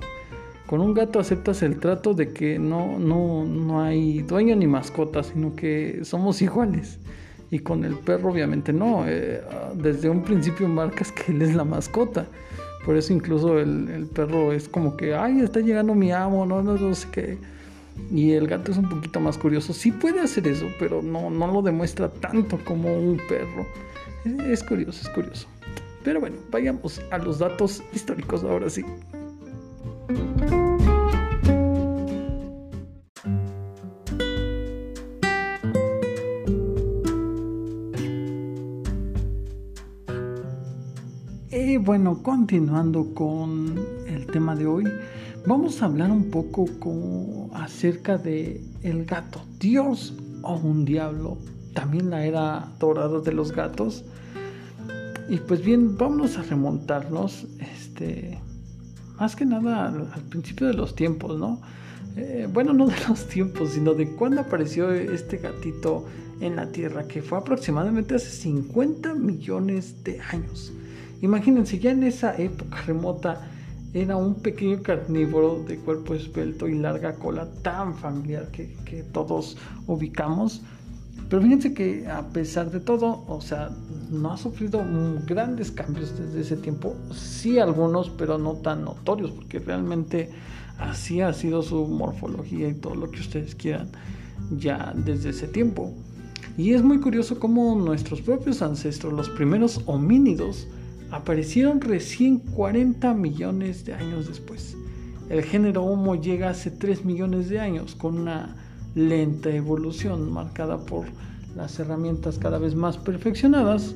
Con 0.66 0.80
un 0.80 0.94
gato 0.94 1.20
aceptas 1.20 1.62
el 1.62 1.78
trato 1.78 2.14
de 2.14 2.32
que 2.32 2.58
no, 2.58 2.98
no, 2.98 3.44
no 3.44 3.82
hay 3.82 4.22
dueño 4.22 4.56
ni 4.56 4.66
mascota, 4.66 5.22
sino 5.22 5.54
que 5.54 6.00
somos 6.04 6.40
iguales. 6.40 6.98
Y 7.50 7.58
con 7.58 7.84
el 7.84 7.94
perro 7.96 8.30
obviamente 8.30 8.72
no. 8.72 9.04
Eh, 9.06 9.42
desde 9.74 10.08
un 10.08 10.22
principio 10.22 10.66
marcas 10.66 11.12
que 11.12 11.32
él 11.32 11.42
es 11.42 11.54
la 11.54 11.64
mascota. 11.64 12.26
Por 12.84 12.96
eso 12.96 13.12
incluso 13.12 13.58
el, 13.58 14.08
perro 14.14 14.52
es 14.52 14.68
como 14.68 14.96
que, 14.96 15.14
ay, 15.14 15.40
está 15.40 15.60
llegando 15.60 15.94
mi 15.94 16.12
amo, 16.12 16.44
no, 16.44 16.62
no, 16.62 16.94
sé 16.94 17.08
qué. 17.12 17.38
Y 18.10 18.32
el 18.32 18.46
gato 18.46 18.72
es 18.72 18.78
un 18.78 18.88
poquito 18.88 19.20
más 19.20 19.38
curioso. 19.38 19.72
Sí 19.72 19.90
puede 19.90 20.20
hacer 20.20 20.48
eso, 20.48 20.66
pero 20.78 21.02
no, 21.02 21.30
no 21.30 21.46
lo 21.46 21.62
demuestra 21.62 22.08
tanto 22.08 22.58
como 22.64 22.94
un 22.94 23.20
perro. 23.28 23.66
Es 24.50 24.62
curioso, 24.62 25.00
es 25.02 25.08
curioso. 25.10 25.46
Pero 26.02 26.20
bueno, 26.20 26.36
vayamos 26.50 27.00
a 27.10 27.18
los 27.18 27.38
datos 27.38 27.82
históricos 27.94 28.44
ahora 28.44 28.68
sí. 28.68 28.84
Bueno, 41.84 42.22
continuando 42.22 43.12
con 43.12 43.78
el 44.06 44.26
tema 44.26 44.56
de 44.56 44.66
hoy, 44.66 44.84
vamos 45.46 45.82
a 45.82 45.84
hablar 45.84 46.10
un 46.10 46.30
poco 46.30 46.66
acerca 47.52 48.16
de 48.16 48.62
el 48.82 49.04
gato, 49.04 49.42
Dios 49.60 50.14
o 50.42 50.56
un 50.56 50.86
diablo, 50.86 51.36
también 51.74 52.08
la 52.08 52.24
era 52.24 52.72
dorada 52.80 53.20
de 53.20 53.32
los 53.32 53.52
gatos. 53.52 54.04
Y 55.28 55.36
pues 55.36 55.62
bien, 55.62 55.96
vamos 55.98 56.38
a 56.38 56.42
remontarnos, 56.42 57.46
este, 57.60 58.40
más 59.18 59.36
que 59.36 59.44
nada 59.44 59.88
al, 59.88 60.22
principio 60.28 60.66
de 60.66 60.74
los 60.74 60.94
tiempos, 60.94 61.38
¿no? 61.38 61.60
Eh, 62.16 62.48
bueno, 62.52 62.72
no 62.72 62.86
de 62.86 62.94
los 63.08 63.26
tiempos, 63.28 63.70
sino 63.70 63.94
de 63.94 64.08
cuándo 64.10 64.40
apareció 64.40 64.92
este 64.92 65.38
gatito 65.38 66.06
en 66.40 66.56
la 66.56 66.70
Tierra, 66.70 67.06
que 67.06 67.22
fue 67.22 67.38
aproximadamente 67.38 68.14
hace 68.16 68.30
50 68.30 69.14
millones 69.14 70.02
de 70.04 70.20
años. 70.20 70.72
Imagínense, 71.22 71.78
ya 71.78 71.92
en 71.92 72.02
esa 72.02 72.36
época 72.36 72.82
remota 72.82 73.48
era 73.94 74.16
un 74.16 74.34
pequeño 74.34 74.82
carnívoro 74.82 75.62
de 75.66 75.78
cuerpo 75.78 76.14
esbelto 76.14 76.68
y 76.68 76.74
larga 76.74 77.14
cola 77.14 77.48
tan 77.62 77.96
familiar 77.96 78.48
que, 78.50 78.74
que 78.84 79.04
todos 79.04 79.56
ubicamos. 79.86 80.62
Pero 81.28 81.42
fíjense 81.42 81.74
que 81.74 82.06
a 82.06 82.28
pesar 82.28 82.70
de 82.70 82.80
todo, 82.80 83.24
o 83.26 83.40
sea, 83.40 83.70
no 84.10 84.32
ha 84.32 84.36
sufrido 84.36 84.84
grandes 85.26 85.70
cambios 85.70 86.16
desde 86.18 86.40
ese 86.40 86.56
tiempo. 86.56 86.94
Sí 87.14 87.58
algunos, 87.58 88.10
pero 88.10 88.38
no 88.38 88.54
tan 88.54 88.84
notorios, 88.84 89.30
porque 89.30 89.58
realmente 89.58 90.30
así 90.78 91.20
ha 91.20 91.32
sido 91.32 91.62
su 91.62 91.86
morfología 91.86 92.68
y 92.68 92.74
todo 92.74 92.94
lo 92.94 93.10
que 93.10 93.20
ustedes 93.20 93.54
quieran 93.54 93.88
ya 94.58 94.92
desde 94.96 95.30
ese 95.30 95.48
tiempo. 95.48 95.92
Y 96.56 96.72
es 96.72 96.82
muy 96.82 97.00
curioso 97.00 97.40
cómo 97.40 97.74
nuestros 97.74 98.20
propios 98.20 98.62
ancestros, 98.62 99.12
los 99.12 99.28
primeros 99.30 99.80
homínidos, 99.86 100.68
aparecieron 101.10 101.80
recién 101.80 102.38
40 102.38 103.14
millones 103.14 103.84
de 103.84 103.94
años 103.94 104.28
después. 104.28 104.76
El 105.28 105.42
género 105.42 105.84
Homo 105.84 106.16
llega 106.16 106.50
hace 106.50 106.70
3 106.70 107.04
millones 107.04 107.48
de 107.48 107.58
años 107.58 107.94
con 107.94 108.18
una 108.18 108.56
lenta 108.94 109.50
evolución 109.50 110.32
marcada 110.32 110.78
por 110.78 111.06
las 111.56 111.78
herramientas 111.78 112.38
cada 112.38 112.58
vez 112.58 112.74
más 112.74 112.96
perfeccionadas, 112.96 113.94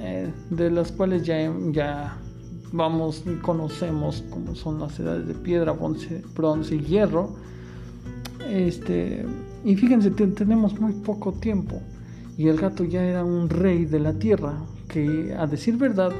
eh, 0.00 0.30
de 0.50 0.70
las 0.70 0.92
cuales 0.92 1.24
ya, 1.24 1.52
ya 1.70 2.16
vamos 2.72 3.24
y 3.26 3.36
conocemos 3.36 4.24
como 4.30 4.54
son 4.54 4.80
las 4.80 4.98
edades 4.98 5.26
de 5.28 5.34
piedra, 5.34 5.72
bronce, 5.72 6.22
bronce 6.34 6.76
y 6.76 6.80
hierro. 6.80 7.30
Este, 8.48 9.24
y 9.64 9.76
fíjense, 9.76 10.10
tenemos 10.10 10.78
muy 10.80 10.92
poco 10.92 11.32
tiempo 11.32 11.80
y 12.36 12.48
el 12.48 12.58
gato 12.58 12.84
ya 12.84 13.04
era 13.04 13.24
un 13.24 13.48
rey 13.48 13.84
de 13.84 14.00
la 14.00 14.14
tierra 14.14 14.54
que, 14.88 15.34
a 15.38 15.46
decir 15.46 15.76
verdad, 15.76 16.12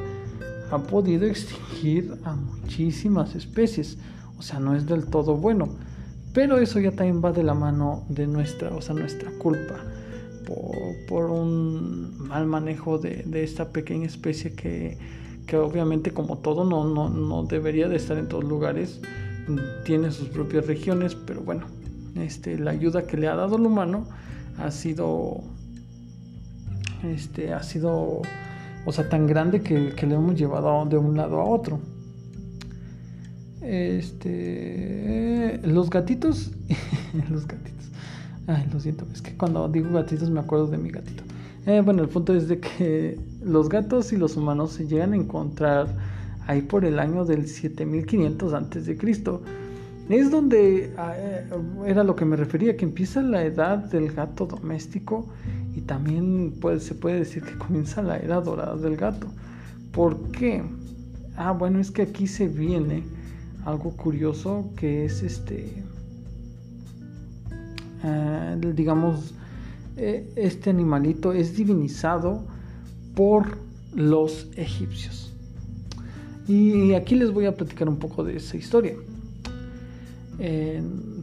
ha 0.71 0.79
podido 0.79 1.27
extinguir 1.27 2.15
a 2.25 2.35
muchísimas 2.35 3.35
especies. 3.35 3.99
O 4.39 4.43
sea, 4.43 4.59
no 4.59 4.75
es 4.75 4.87
del 4.87 5.07
todo 5.07 5.37
bueno. 5.37 5.69
Pero 6.33 6.59
eso 6.59 6.81
ya 6.81 6.93
también 6.93 7.23
va 7.23 7.33
de 7.33 7.43
la 7.43 7.55
mano 7.55 8.05
de 8.09 8.27
nuestra, 8.27 8.71
o 8.71 8.81
sea, 8.81 8.95
nuestra 8.95 9.31
culpa 9.33 9.77
por, 11.09 11.31
un 11.31 12.17
mal 12.19 12.47
manejo 12.47 12.99
de, 12.99 13.25
esta 13.43 13.69
pequeña 13.69 14.07
especie 14.07 14.55
que, 14.55 14.99
que 15.47 15.57
obviamente 15.57 16.13
como 16.13 16.39
todo 16.39 16.65
no, 16.65 16.85
no, 16.85 17.09
no, 17.09 17.45
debería 17.45 17.89
de 17.89 17.97
estar 17.97 18.19
en 18.19 18.29
todos 18.29 18.45
lugares, 18.45 19.01
tiene 19.85 20.11
sus 20.11 20.29
propias 20.29 20.67
regiones, 20.67 21.15
pero 21.15 21.43
bueno, 21.43 21.67
este, 22.17 22.59
la 22.59 22.73
ayuda 22.73 23.07
que 23.07 23.17
le 23.17 23.29
ha 23.29 23.35
dado 23.35 23.57
el 23.57 23.63
humano 23.63 24.07
ha 24.59 24.71
sido, 24.71 25.41
este, 27.03 27.53
ha 27.53 27.63
sido, 27.63 28.23
o 28.85 28.93
sea, 28.93 29.09
tan 29.09 29.27
grande 29.27 29.63
que, 29.63 29.95
que 29.95 30.07
le 30.07 30.15
hemos 30.15 30.37
llevado 30.39 30.85
de 30.87 30.97
un 30.97 31.17
lado 31.17 31.41
a 31.41 31.45
otro. 31.45 31.81
Este, 33.65 35.61
los 35.65 35.91
gatitos, 35.91 36.53
los 37.31 37.47
gatitos. 37.47 37.87
Ay, 38.47 38.69
lo 38.73 38.81
siento, 38.81 39.07
es 39.13 39.23
que 39.23 39.37
cuando 39.37 39.69
digo 39.69 39.93
gatitos 39.93 40.31
me 40.31 40.41
acuerdo 40.41 40.67
de 40.67 40.79
mi 40.79 40.91
gatito. 40.91 41.23
Eh, 41.67 41.81
bueno, 41.85 42.03
el 42.03 42.09
punto 42.09 42.35
es 42.35 42.49
de 42.49 42.59
que 42.59 43.21
los 43.45 43.69
gatos 43.69 44.13
y 44.13 44.17
los 44.17 44.37
humanos 44.37 44.73
se 44.73 44.87
llegan 44.87 45.13
a 45.13 45.17
encontrar 45.17 45.87
ahí 46.49 46.63
por 46.63 46.85
el 46.85 46.99
año 46.99 47.25
del 47.25 47.47
7500 47.47 48.53
antes 48.53 48.87
de 48.87 48.97
Cristo 48.97 49.43
es 50.09 50.31
donde 50.31 50.93
ah, 50.99 51.15
eh, 51.17 51.45
era 51.87 52.05
lo 52.05 52.17
que 52.17 52.25
me 52.25 52.37
refería, 52.37 52.77
que 52.77 52.85
empieza 52.85 53.23
la 53.23 53.45
edad 53.45 53.79
del 53.79 54.13
gato 54.13 54.47
doméstico 54.47 55.27
y 55.75 55.81
también 55.83 56.55
se 56.81 56.95
puede 56.95 57.21
decir 57.21 57.43
que 57.43 57.57
comienza 57.57 58.03
la 58.03 58.19
era 58.19 58.41
dorada 58.41 58.77
del 58.77 58.97
gato. 58.97 59.29
¿Por 59.93 60.31
qué? 60.31 60.63
Ah, 61.37 61.53
bueno, 61.53 61.79
es 61.79 61.91
que 61.91 62.03
aquí 62.03 62.27
se 62.27 62.49
viene 62.49 63.05
algo 63.65 63.97
curioso 63.97 64.71
que 64.77 65.05
es 65.05 65.23
este, 65.23 65.83
ah, 68.03 68.57
digamos, 68.59 69.35
eh, 69.97 70.33
este 70.37 70.71
animalito 70.71 71.33
es 71.33 71.57
divinizado 71.57 72.45
por 73.15 73.59
los 73.95 74.49
egipcios. 74.57 75.33
Y 76.49 76.95
aquí 76.95 77.15
les 77.15 77.31
voy 77.31 77.47
a 77.47 77.55
platicar 77.55 77.89
un 77.89 77.99
poco 77.99 78.25
de 78.25 78.37
esa 78.37 78.57
historia 78.57 78.95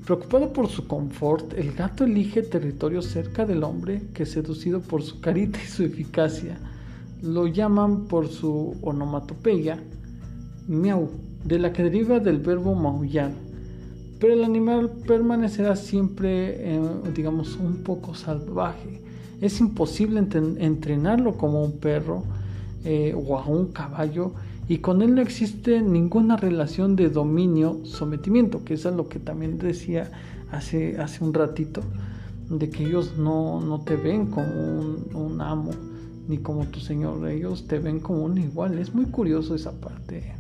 preocupado 0.10 0.52
por 0.54 0.68
su 0.70 0.88
confort, 0.88 1.54
el 1.54 1.74
gato 1.74 2.04
elige 2.04 2.42
territorio 2.42 3.04
cerca 3.04 3.46
del 3.46 3.64
hombre 3.64 4.02
que, 4.12 4.26
seducido 4.26 4.82
por 4.82 5.04
su 5.04 5.22
carita 5.22 5.60
y 5.64 5.68
su 5.68 5.84
eficacia, 5.84 6.58
lo 7.22 7.46
llaman 7.46 8.06
por 8.06 8.28
su 8.28 8.76
onomatopeya, 8.82 9.78
miau, 10.68 11.12
de 11.44 11.60
la 11.60 11.74
que 11.74 11.84
deriva 11.84 12.20
del 12.20 12.40
verbo 12.40 12.76
maullar. 12.76 13.32
Pero 14.20 14.34
el 14.34 14.44
animal 14.44 14.92
permanecerá 15.08 15.76
siempre, 15.76 16.76
eh, 16.76 16.82
digamos, 17.16 17.56
un 17.56 17.84
poco 17.84 18.14
salvaje. 18.14 19.02
Es 19.40 19.62
imposible 19.62 20.20
entrenarlo 20.20 21.38
como 21.38 21.64
un 21.64 21.80
perro 21.80 22.24
eh, 22.84 23.16
o 23.16 23.38
a 23.38 23.46
un 23.46 23.68
caballo 23.68 24.34
y 24.70 24.78
con 24.78 25.02
él 25.02 25.16
no 25.16 25.22
existe 25.22 25.82
ninguna 25.82 26.38
relación 26.38 26.96
de 26.96 27.10
dominio-sometimiento, 27.10 28.64
que 28.64 28.76
es 28.76 28.86
lo 28.86 29.10
que 29.10 29.18
también 29.18 29.58
decía 29.58 30.12
hace, 30.52 31.00
hace 31.00 31.24
un 31.24 31.34
ratito, 31.34 31.82
de 32.50 32.70
que 32.70 32.86
ellos 32.86 33.18
no, 33.18 33.82
te 33.84 33.96
ven 33.96 34.28
como 34.28 34.48
un, 34.48 35.42
amo 35.42 35.72
ni 36.28 36.38
como 36.38 36.66
tu 36.66 36.80
señor, 36.80 37.28
ellos 37.28 37.66
te 37.68 37.80
ven 37.80 38.00
como 38.00 38.24
un 38.26 38.38
igual. 38.38 38.78
Es 38.78 38.94
muy 38.94 39.06
curioso 39.06 39.56
esa 39.56 39.72
parte. 39.72 40.36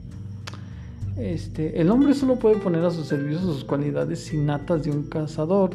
Este, 1.19 1.81
el 1.81 1.89
hombre 1.91 2.13
solo 2.13 2.37
puede 2.37 2.57
poner 2.57 2.83
a 2.85 2.91
su 2.91 3.03
servicio 3.03 3.39
sus 3.39 3.63
cualidades 3.63 4.33
innatas 4.33 4.83
de 4.83 4.91
un 4.91 5.03
cazador 5.03 5.71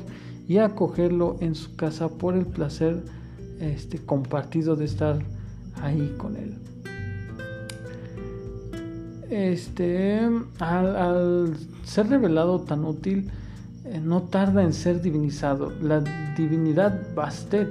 y 0.48 0.58
acogerlo 0.58 1.36
en 1.40 1.54
su 1.54 1.76
casa 1.76 2.08
por 2.08 2.34
el 2.34 2.46
placer 2.46 3.02
este, 3.60 3.98
compartido 3.98 4.74
de 4.74 4.86
estar 4.86 5.18
ahí 5.82 6.14
con 6.18 6.36
él 6.36 6.56
este, 9.34 10.20
al, 10.60 11.56
ser 11.84 12.08
revelado 12.08 12.60
tan 12.60 12.84
útil, 12.84 13.30
eh, 13.84 14.00
no 14.00 14.22
tarda 14.22 14.62
en 14.62 14.72
ser 14.72 15.02
divinizado. 15.02 15.72
La 15.82 16.02
divinidad 16.36 17.14
Bastet, 17.14 17.68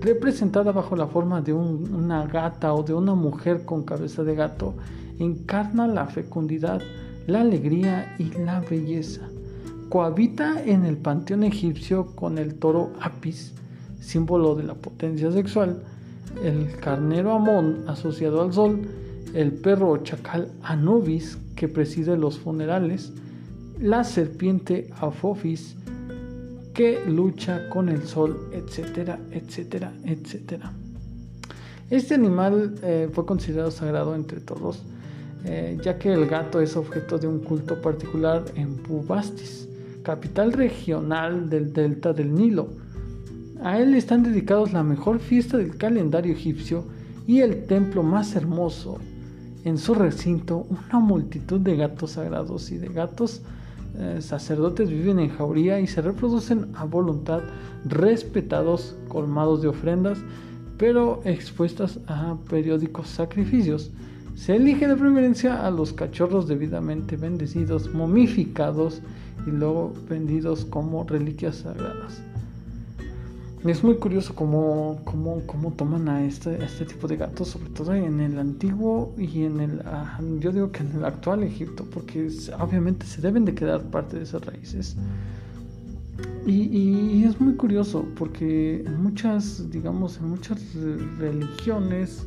representada 0.00 0.72
bajo 0.72 0.96
la 0.96 1.06
forma 1.06 1.40
de 1.40 1.52
una 1.52 2.26
gata 2.26 2.72
o 2.74 2.82
de 2.82 2.94
una 2.94 3.14
mujer 3.14 3.64
con 3.64 3.84
cabeza 3.84 4.24
de 4.24 4.34
gato, 4.34 4.74
encarna 5.18 5.86
la 5.86 6.06
fecundidad, 6.06 6.80
la 7.26 7.40
alegría 7.40 8.14
y 8.18 8.30
la 8.38 8.60
belleza. 8.60 9.28
Cohabita 9.88 10.62
en 10.64 10.84
el 10.84 10.96
panteón 10.96 11.44
egipcio 11.44 12.06
con 12.14 12.38
el 12.38 12.54
toro 12.54 12.92
Apis, 13.00 13.52
símbolo 14.00 14.54
de 14.54 14.64
la 14.64 14.74
potencia 14.74 15.30
sexual, 15.30 15.82
el 16.42 16.76
carnero 16.80 17.32
Amón 17.32 17.84
asociado 17.86 18.42
al 18.42 18.52
sol, 18.52 18.82
el 19.34 19.52
perro 19.52 19.96
chacal 19.98 20.50
Anubis 20.62 21.38
que 21.56 21.68
preside 21.68 22.16
los 22.16 22.38
funerales, 22.38 23.12
la 23.78 24.04
serpiente 24.04 24.90
Afophis 25.00 25.76
que 26.72 27.04
lucha 27.06 27.68
con 27.68 27.88
el 27.88 28.02
sol, 28.02 28.48
etcétera, 28.52 29.18
etcétera, 29.30 29.92
etcétera. 30.04 30.72
Este 31.90 32.14
animal 32.14 32.74
eh, 32.82 33.08
fue 33.12 33.24
considerado 33.24 33.70
sagrado 33.70 34.14
entre 34.16 34.40
todos, 34.40 34.82
eh, 35.44 35.78
ya 35.82 35.98
que 35.98 36.12
el 36.12 36.26
gato 36.26 36.60
es 36.60 36.76
objeto 36.76 37.18
de 37.18 37.26
un 37.26 37.40
culto 37.40 37.80
particular 37.80 38.44
en 38.54 38.82
Bubastis, 38.82 39.68
capital 40.02 40.52
regional 40.52 41.48
del 41.48 41.72
delta 41.72 42.12
del 42.12 42.34
Nilo. 42.34 42.68
A 43.62 43.78
él 43.78 43.94
están 43.94 44.22
dedicados 44.22 44.72
la 44.72 44.82
mejor 44.82 45.18
fiesta 45.18 45.56
del 45.56 45.76
calendario 45.76 46.32
egipcio 46.32 46.84
y 47.26 47.40
el 47.40 47.66
templo 47.66 48.02
más 48.02 48.36
hermoso 48.36 48.98
en 49.64 49.78
su 49.78 49.94
recinto 49.94 50.66
una 50.68 51.00
multitud 51.00 51.60
de 51.60 51.76
gatos 51.76 52.12
sagrados 52.12 52.70
y 52.70 52.76
de 52.76 52.88
gatos 52.88 53.40
eh, 53.96 54.18
sacerdotes 54.20 54.90
viven 54.90 55.18
en 55.20 55.30
jauría 55.30 55.80
y 55.80 55.86
se 55.86 56.02
reproducen 56.02 56.66
a 56.74 56.84
voluntad, 56.84 57.40
respetados, 57.84 58.96
colmados 59.08 59.62
de 59.62 59.68
ofrendas, 59.68 60.18
pero 60.76 61.22
expuestas 61.24 61.98
a 62.06 62.36
periódicos 62.50 63.08
sacrificios. 63.08 63.90
Se 64.34 64.56
elige 64.56 64.88
de 64.88 64.96
preferencia 64.96 65.66
a 65.66 65.70
los 65.70 65.92
cachorros 65.92 66.48
debidamente 66.48 67.16
bendecidos, 67.16 67.92
momificados 67.94 69.00
y 69.46 69.50
luego 69.50 69.92
vendidos 70.08 70.64
como 70.64 71.04
reliquias 71.04 71.56
sagradas. 71.56 72.20
Es 73.64 73.82
muy 73.82 73.94
curioso 73.96 74.34
cómo, 74.34 75.00
cómo, 75.04 75.40
cómo 75.46 75.72
toman 75.72 76.06
a 76.10 76.22
este, 76.26 76.62
este, 76.62 76.84
tipo 76.84 77.08
de 77.08 77.16
gatos, 77.16 77.48
sobre 77.48 77.70
todo 77.70 77.94
en 77.94 78.20
el 78.20 78.38
antiguo 78.38 79.14
y 79.16 79.44
en 79.44 79.58
el, 79.58 79.80
ah, 79.86 80.20
yo 80.38 80.52
digo 80.52 80.70
que 80.70 80.82
en 80.82 80.92
el 80.92 81.04
actual 81.06 81.42
Egipto, 81.44 81.86
porque 81.90 82.28
obviamente 82.60 83.06
se 83.06 83.22
deben 83.22 83.46
de 83.46 83.54
quedar 83.54 83.82
parte 83.84 84.18
de 84.18 84.24
esas 84.24 84.44
raíces. 84.44 84.96
Y, 86.46 87.24
es 87.24 87.40
muy 87.40 87.54
curioso 87.54 88.06
porque 88.16 88.84
en 88.84 89.02
muchas, 89.02 89.70
digamos, 89.70 90.18
en 90.18 90.28
muchas 90.28 90.60
religiones, 91.18 92.26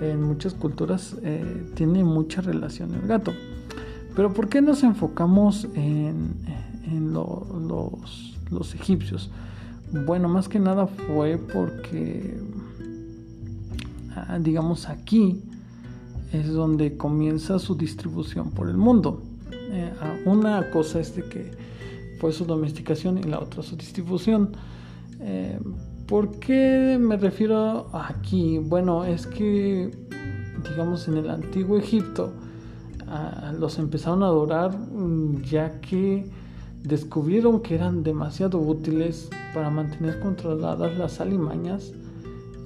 en 0.00 0.22
muchas 0.22 0.54
culturas, 0.54 1.16
eh, 1.22 1.70
tiene 1.74 2.04
mucha 2.04 2.40
relación 2.40 2.94
el 2.94 3.06
gato. 3.06 3.32
Pero 4.14 4.32
¿por 4.32 4.48
qué 4.48 4.60
nos 4.60 4.82
enfocamos 4.82 5.66
en, 5.74 6.34
los 8.50 8.74
egipcios? 8.74 9.30
Bueno, 9.92 10.28
más 10.28 10.48
que 10.48 10.58
nada 10.58 10.86
fue 10.86 11.38
porque, 11.38 12.38
ah, 14.14 14.38
digamos, 14.40 14.88
aquí 14.88 15.42
es 16.32 16.52
donde 16.52 16.96
comienza 16.96 17.58
su 17.58 17.74
distribución 17.74 18.50
por 18.50 18.68
el 18.68 18.76
mundo. 18.76 19.22
Eh, 19.52 19.92
una 20.26 20.70
cosa 20.70 21.00
es 21.00 21.14
de 21.14 21.24
que 21.24 21.52
fue 22.20 22.32
su 22.32 22.44
domesticación 22.44 23.18
y 23.18 23.22
la 23.22 23.38
otra 23.38 23.62
su 23.62 23.76
distribución. 23.76 24.50
Eh, 25.20 25.58
¿Por 26.10 26.40
qué 26.40 26.98
me 27.00 27.16
refiero 27.16 27.86
aquí? 27.92 28.58
Bueno, 28.58 29.04
es 29.04 29.28
que, 29.28 29.92
digamos, 30.68 31.06
en 31.06 31.18
el 31.18 31.30
antiguo 31.30 31.78
Egipto 31.78 32.32
los 33.60 33.78
empezaron 33.78 34.24
a 34.24 34.26
adorar 34.26 34.76
mm, 34.76 35.42
ya 35.44 35.80
que 35.80 36.28
descubrieron 36.82 37.60
que 37.60 37.76
eran 37.76 38.02
demasiado 38.02 38.58
útiles 38.58 39.30
para 39.54 39.70
mantener 39.70 40.18
controladas 40.18 40.98
las 40.98 41.20
alimañas 41.20 41.92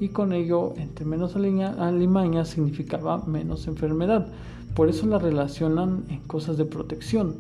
y 0.01 0.09
con 0.09 0.33
ello 0.33 0.73
entre 0.79 1.05
menos 1.05 1.37
alimañas 1.37 2.49
significaba 2.49 3.27
menos 3.27 3.67
enfermedad. 3.67 4.27
Por 4.75 4.89
eso 4.89 5.07
la 5.07 5.19
relacionan 5.19 6.05
en 6.09 6.21
cosas 6.21 6.57
de 6.57 6.65
protección. 6.65 7.35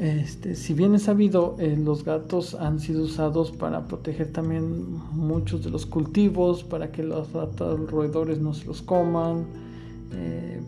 Este, 0.00 0.54
si 0.54 0.72
bien 0.72 0.94
es 0.94 1.02
sabido, 1.02 1.56
eh, 1.58 1.76
los 1.76 2.06
gatos 2.06 2.54
han 2.54 2.80
sido 2.80 3.02
usados 3.02 3.50
para 3.50 3.86
proteger 3.86 4.32
también 4.32 4.94
muchos 5.12 5.62
de 5.62 5.68
los 5.68 5.84
cultivos, 5.84 6.64
para 6.64 6.90
que 6.90 7.02
los 7.02 7.30
roedores 7.34 8.40
no 8.40 8.54
se 8.54 8.64
los 8.64 8.80
coman, 8.80 9.44
eh, 10.14 10.58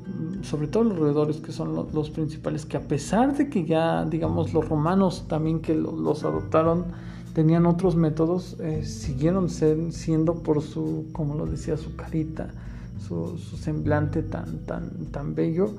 sobre 0.43 0.67
todo 0.67 0.85
los 0.85 0.99
roedores 0.99 1.39
que 1.39 1.51
son 1.51 1.75
los, 1.75 2.11
principales, 2.11 2.67
que 2.67 2.77
a 2.77 2.83
pesar 2.83 3.35
de 3.35 3.49
que 3.49 3.65
ya, 3.65 4.05
digamos, 4.05 4.53
los 4.53 4.69
romanos 4.69 5.25
también 5.29 5.61
que 5.61 5.75
los 5.75 6.25
adoptaron, 6.25 6.85
tenían 7.33 7.65
otros 7.65 7.97
métodos, 7.97 8.59
eh, 8.61 8.85
siguieron 8.85 9.49
siendo 9.49 10.35
por 10.43 10.61
su, 10.61 11.07
como 11.13 11.37
lo 11.37 11.47
decía, 11.47 11.79
su 11.79 11.97
carita, 11.97 12.51
su, 13.09 13.39
semblante 13.39 14.23
tan, 14.23 14.59
tan, 14.67 14.91
tan 15.11 15.35
bello, 15.35 15.71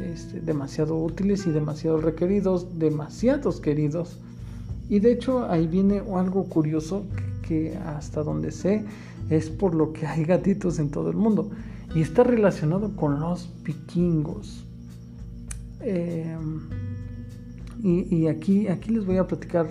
este, 0.00 0.40
demasiado 0.40 0.96
útiles 0.96 1.46
y 1.46 1.50
demasiado 1.50 1.98
requeridos, 1.98 2.78
demasiados 2.78 3.60
queridos. 3.60 4.18
Y 4.88 5.00
de 5.00 5.12
hecho 5.12 5.46
ahí 5.50 5.66
viene 5.66 6.02
algo 6.14 6.44
curioso 6.44 7.04
que 7.42 7.76
hasta 7.76 8.22
donde 8.22 8.52
sé 8.52 8.84
es 9.30 9.50
por 9.50 9.74
lo 9.74 9.92
que 9.92 10.06
hay 10.06 10.24
gatitos 10.24 10.78
en 10.78 10.90
todo 10.90 11.10
el 11.10 11.16
mundo 11.16 11.50
y 11.94 12.00
está 12.00 12.24
relacionado 12.24 12.94
con 12.94 13.20
los 13.20 13.48
vikingos. 13.64 14.64
Eh, 15.80 16.36
y, 17.82 18.26
aquí, 18.26 18.66
aquí 18.66 18.90
les 18.90 19.06
voy 19.06 19.18
a 19.18 19.26
platicar 19.26 19.68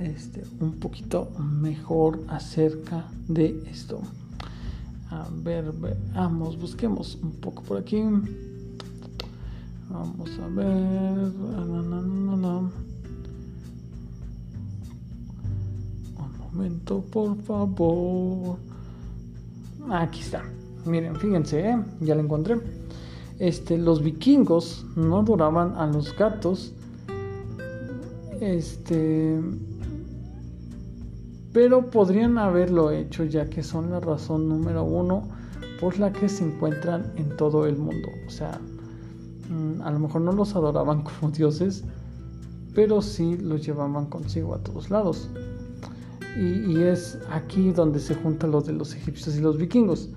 este, 0.00 0.42
un 0.60 0.72
poquito 0.72 1.30
mejor 1.38 2.20
acerca 2.28 3.06
de 3.28 3.62
esto. 3.70 4.02
A 5.10 5.26
ver, 5.42 5.72
veamos, 5.72 6.58
busquemos 6.60 7.18
un 7.22 7.32
poco 7.32 7.62
por 7.62 7.78
aquí. 7.78 8.02
Vamos 9.90 10.30
a 10.38 10.46
ver. 10.48 11.32
Un 16.16 16.38
momento, 16.38 17.04
por 17.10 17.36
favor. 17.42 18.56
Aquí 19.90 20.20
está. 20.20 20.42
Miren, 20.86 21.16
fíjense, 21.16 21.70
¿eh? 21.70 21.84
ya 22.00 22.14
lo 22.14 22.22
encontré. 22.22 22.60
Este, 23.38 23.76
los 23.78 24.02
vikingos 24.02 24.86
no 24.96 25.18
adoraban 25.18 25.76
a 25.76 25.86
los 25.86 26.16
gatos. 26.16 26.72
Este. 28.40 29.40
Pero 31.52 31.90
podrían 31.90 32.38
haberlo 32.38 32.92
hecho 32.92 33.24
ya 33.24 33.50
que 33.50 33.64
son 33.64 33.90
la 33.90 33.98
razón 33.98 34.48
número 34.48 34.84
uno 34.84 35.28
por 35.80 35.98
la 35.98 36.12
que 36.12 36.28
se 36.28 36.44
encuentran 36.44 37.12
en 37.16 37.36
todo 37.36 37.66
el 37.66 37.76
mundo. 37.76 38.08
O 38.26 38.30
sea, 38.30 38.60
a 39.82 39.90
lo 39.90 39.98
mejor 39.98 40.22
no 40.22 40.32
los 40.32 40.54
adoraban 40.54 41.02
como 41.20 41.32
dioses, 41.32 41.84
pero 42.74 43.02
sí 43.02 43.36
los 43.36 43.64
llevaban 43.64 44.06
consigo 44.06 44.54
a 44.54 44.58
todos 44.58 44.90
lados. 44.90 45.28
Y, 46.36 46.72
y 46.72 46.82
es 46.82 47.18
aquí 47.30 47.72
donde 47.72 47.98
se 47.98 48.14
junta 48.14 48.46
lo 48.46 48.60
de 48.60 48.72
los 48.72 48.94
egipcios 48.94 49.36
y 49.36 49.40
los 49.40 49.58
vikingos. 49.58 50.08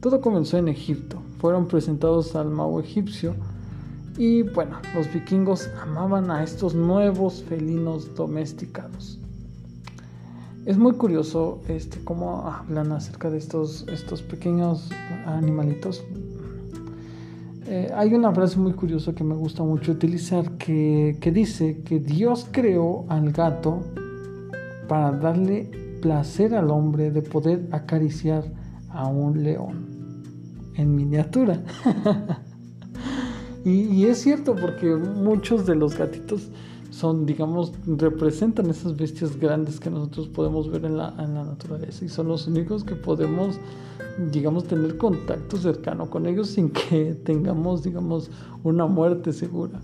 Todo 0.00 0.20
comenzó 0.20 0.58
en 0.58 0.68
Egipto. 0.68 1.22
Fueron 1.38 1.66
presentados 1.66 2.36
al 2.36 2.50
mago 2.50 2.80
egipcio 2.80 3.34
y 4.18 4.42
bueno, 4.42 4.76
los 4.94 5.12
vikingos 5.12 5.70
amaban 5.80 6.30
a 6.30 6.42
estos 6.42 6.74
nuevos 6.74 7.42
felinos 7.42 8.14
domesticados. 8.14 9.18
Es 10.66 10.76
muy 10.76 10.92
curioso 10.92 11.60
este, 11.66 11.98
cómo 12.04 12.46
hablan 12.46 12.92
acerca 12.92 13.30
de 13.30 13.38
estos, 13.38 13.86
estos 13.88 14.22
pequeños 14.22 14.90
animalitos. 15.26 16.04
Eh, 17.74 17.90
hay 17.94 18.12
una 18.12 18.30
frase 18.34 18.58
muy 18.58 18.74
curiosa 18.74 19.14
que 19.14 19.24
me 19.24 19.34
gusta 19.34 19.62
mucho 19.62 19.92
utilizar 19.92 20.58
que, 20.58 21.16
que 21.22 21.32
dice 21.32 21.80
que 21.82 22.00
Dios 22.00 22.46
creó 22.52 23.06
al 23.08 23.32
gato 23.32 23.80
para 24.86 25.10
darle 25.12 25.70
placer 26.02 26.54
al 26.54 26.70
hombre 26.70 27.10
de 27.10 27.22
poder 27.22 27.66
acariciar 27.72 28.44
a 28.90 29.06
un 29.06 29.42
león 29.42 29.88
en 30.74 30.94
miniatura. 30.94 31.62
y, 33.64 34.04
es 34.04 34.18
cierto 34.18 34.54
porque 34.54 34.94
muchos 34.94 35.64
de 35.64 35.74
los 35.74 35.96
gatitos 35.96 36.50
son, 37.02 37.26
digamos, 37.26 37.72
representan 37.84 38.70
esas 38.70 38.96
bestias 38.96 39.36
grandes 39.36 39.80
que 39.80 39.90
nosotros 39.90 40.28
podemos 40.28 40.70
ver 40.70 40.84
en 40.84 40.96
la, 40.96 41.12
en 41.18 41.34
la 41.34 41.42
naturaleza 41.42 42.04
y 42.04 42.08
son 42.08 42.28
los 42.28 42.46
únicos 42.46 42.84
que 42.84 42.94
podemos, 42.94 43.58
digamos, 44.30 44.68
tener 44.68 44.96
contacto 44.98 45.56
cercano 45.56 46.08
con 46.08 46.26
ellos 46.26 46.50
sin 46.50 46.70
que 46.70 47.14
tengamos, 47.24 47.82
digamos, 47.82 48.30
una 48.62 48.86
muerte 48.86 49.32
segura. 49.32 49.80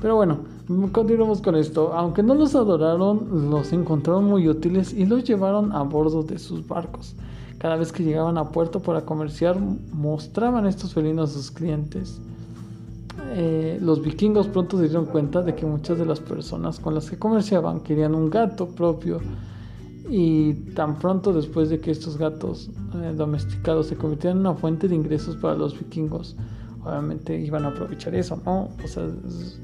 Pero 0.00 0.14
bueno, 0.14 0.44
continuemos 0.92 1.42
con 1.42 1.56
esto. 1.56 1.92
Aunque 1.92 2.22
no 2.22 2.36
los 2.36 2.54
adoraron, 2.54 3.50
los 3.50 3.72
encontraron 3.72 4.26
muy 4.26 4.48
útiles 4.48 4.92
y 4.92 5.06
los 5.06 5.24
llevaron 5.24 5.72
a 5.72 5.82
bordo 5.82 6.22
de 6.22 6.38
sus 6.38 6.64
barcos. 6.68 7.16
Cada 7.58 7.74
vez 7.74 7.90
que 7.90 8.04
llegaban 8.04 8.38
a 8.38 8.52
puerto 8.52 8.80
para 8.80 9.04
comerciar, 9.04 9.58
mostraban 9.92 10.66
estos 10.66 10.94
felinos 10.94 11.30
a 11.30 11.32
sus 11.32 11.50
clientes. 11.50 12.20
Eh, 13.36 13.78
los 13.80 14.02
vikingos 14.02 14.48
pronto 14.48 14.76
se 14.76 14.84
dieron 14.84 15.06
cuenta 15.06 15.42
de 15.42 15.54
que 15.54 15.66
muchas 15.66 15.98
de 15.98 16.06
las 16.06 16.20
personas 16.20 16.78
con 16.78 16.94
las 16.94 17.10
que 17.10 17.18
comerciaban 17.18 17.80
querían 17.80 18.14
un 18.14 18.30
gato 18.30 18.68
propio 18.68 19.20
y 20.08 20.54
tan 20.74 20.98
pronto 20.98 21.32
después 21.32 21.70
de 21.70 21.80
que 21.80 21.90
estos 21.90 22.16
gatos 22.18 22.70
eh, 22.94 23.12
domesticados 23.16 23.86
se 23.86 23.96
convirtieran 23.96 24.38
en 24.38 24.46
una 24.46 24.54
fuente 24.54 24.88
de 24.88 24.94
ingresos 24.94 25.36
para 25.36 25.54
los 25.54 25.78
vikingos, 25.78 26.36
obviamente 26.84 27.38
iban 27.40 27.64
a 27.64 27.68
aprovechar 27.68 28.14
eso, 28.14 28.40
¿no? 28.44 28.68
O 28.84 28.86
sea, 28.86 29.08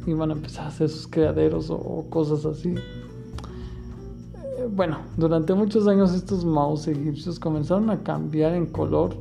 iban 0.07 0.31
a 0.31 0.33
empezar 0.35 0.65
a 0.65 0.69
hacer 0.69 0.89
sus 0.89 1.07
criaderos 1.07 1.71
o 1.71 2.07
cosas 2.09 2.45
así 2.47 2.75
bueno, 4.69 4.99
durante 5.17 5.55
muchos 5.55 5.87
años 5.87 6.15
estos 6.15 6.45
mouse 6.45 6.89
egipcios 6.89 7.39
comenzaron 7.39 7.91
a 7.91 8.03
cambiar 8.03 8.55
en 8.55 8.67
color 8.67 9.17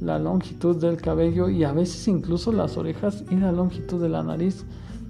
la 0.00 0.18
longitud 0.18 0.76
del 0.76 1.00
cabello 1.00 1.48
y 1.48 1.64
a 1.64 1.72
veces 1.72 2.06
incluso 2.08 2.52
las 2.52 2.76
orejas 2.76 3.24
y 3.30 3.36
la 3.36 3.52
longitud 3.52 4.00
de 4.00 4.08
la 4.08 4.22
nariz, 4.22 4.64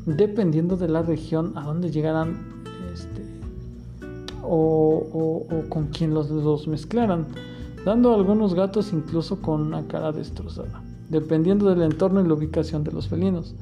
dependiendo 0.06 0.76
de 0.76 0.88
la 0.88 1.02
región 1.02 1.52
a 1.56 1.64
donde 1.64 1.90
llegaran 1.90 2.62
este, 2.92 3.22
o, 4.42 5.46
con 5.68 5.88
quien 5.88 6.14
los, 6.14 6.30
los 6.30 6.66
mezclaran, 6.68 7.26
dando 7.84 8.12
a 8.12 8.14
algunos 8.14 8.54
gatos 8.54 8.92
incluso 8.92 9.40
con 9.40 9.60
una 9.60 9.86
cara 9.86 10.12
destrozada, 10.12 10.82
dependiendo 11.10 11.68
del 11.68 11.82
entorno 11.82 12.20
y 12.20 12.28
la 12.28 12.34
ubicación 12.34 12.84
de 12.84 12.92
los 12.92 13.08
felinos. 13.08 13.54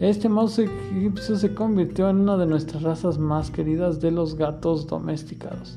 Este 0.00 0.28
mouse 0.28 0.60
egipcio 0.60 1.36
se 1.36 1.54
convirtió 1.54 2.08
en 2.08 2.20
una 2.20 2.36
de 2.36 2.46
nuestras 2.46 2.82
razas 2.82 3.18
más 3.18 3.50
queridas 3.50 4.00
de 4.00 4.12
los 4.12 4.36
gatos 4.36 4.86
domesticados. 4.86 5.76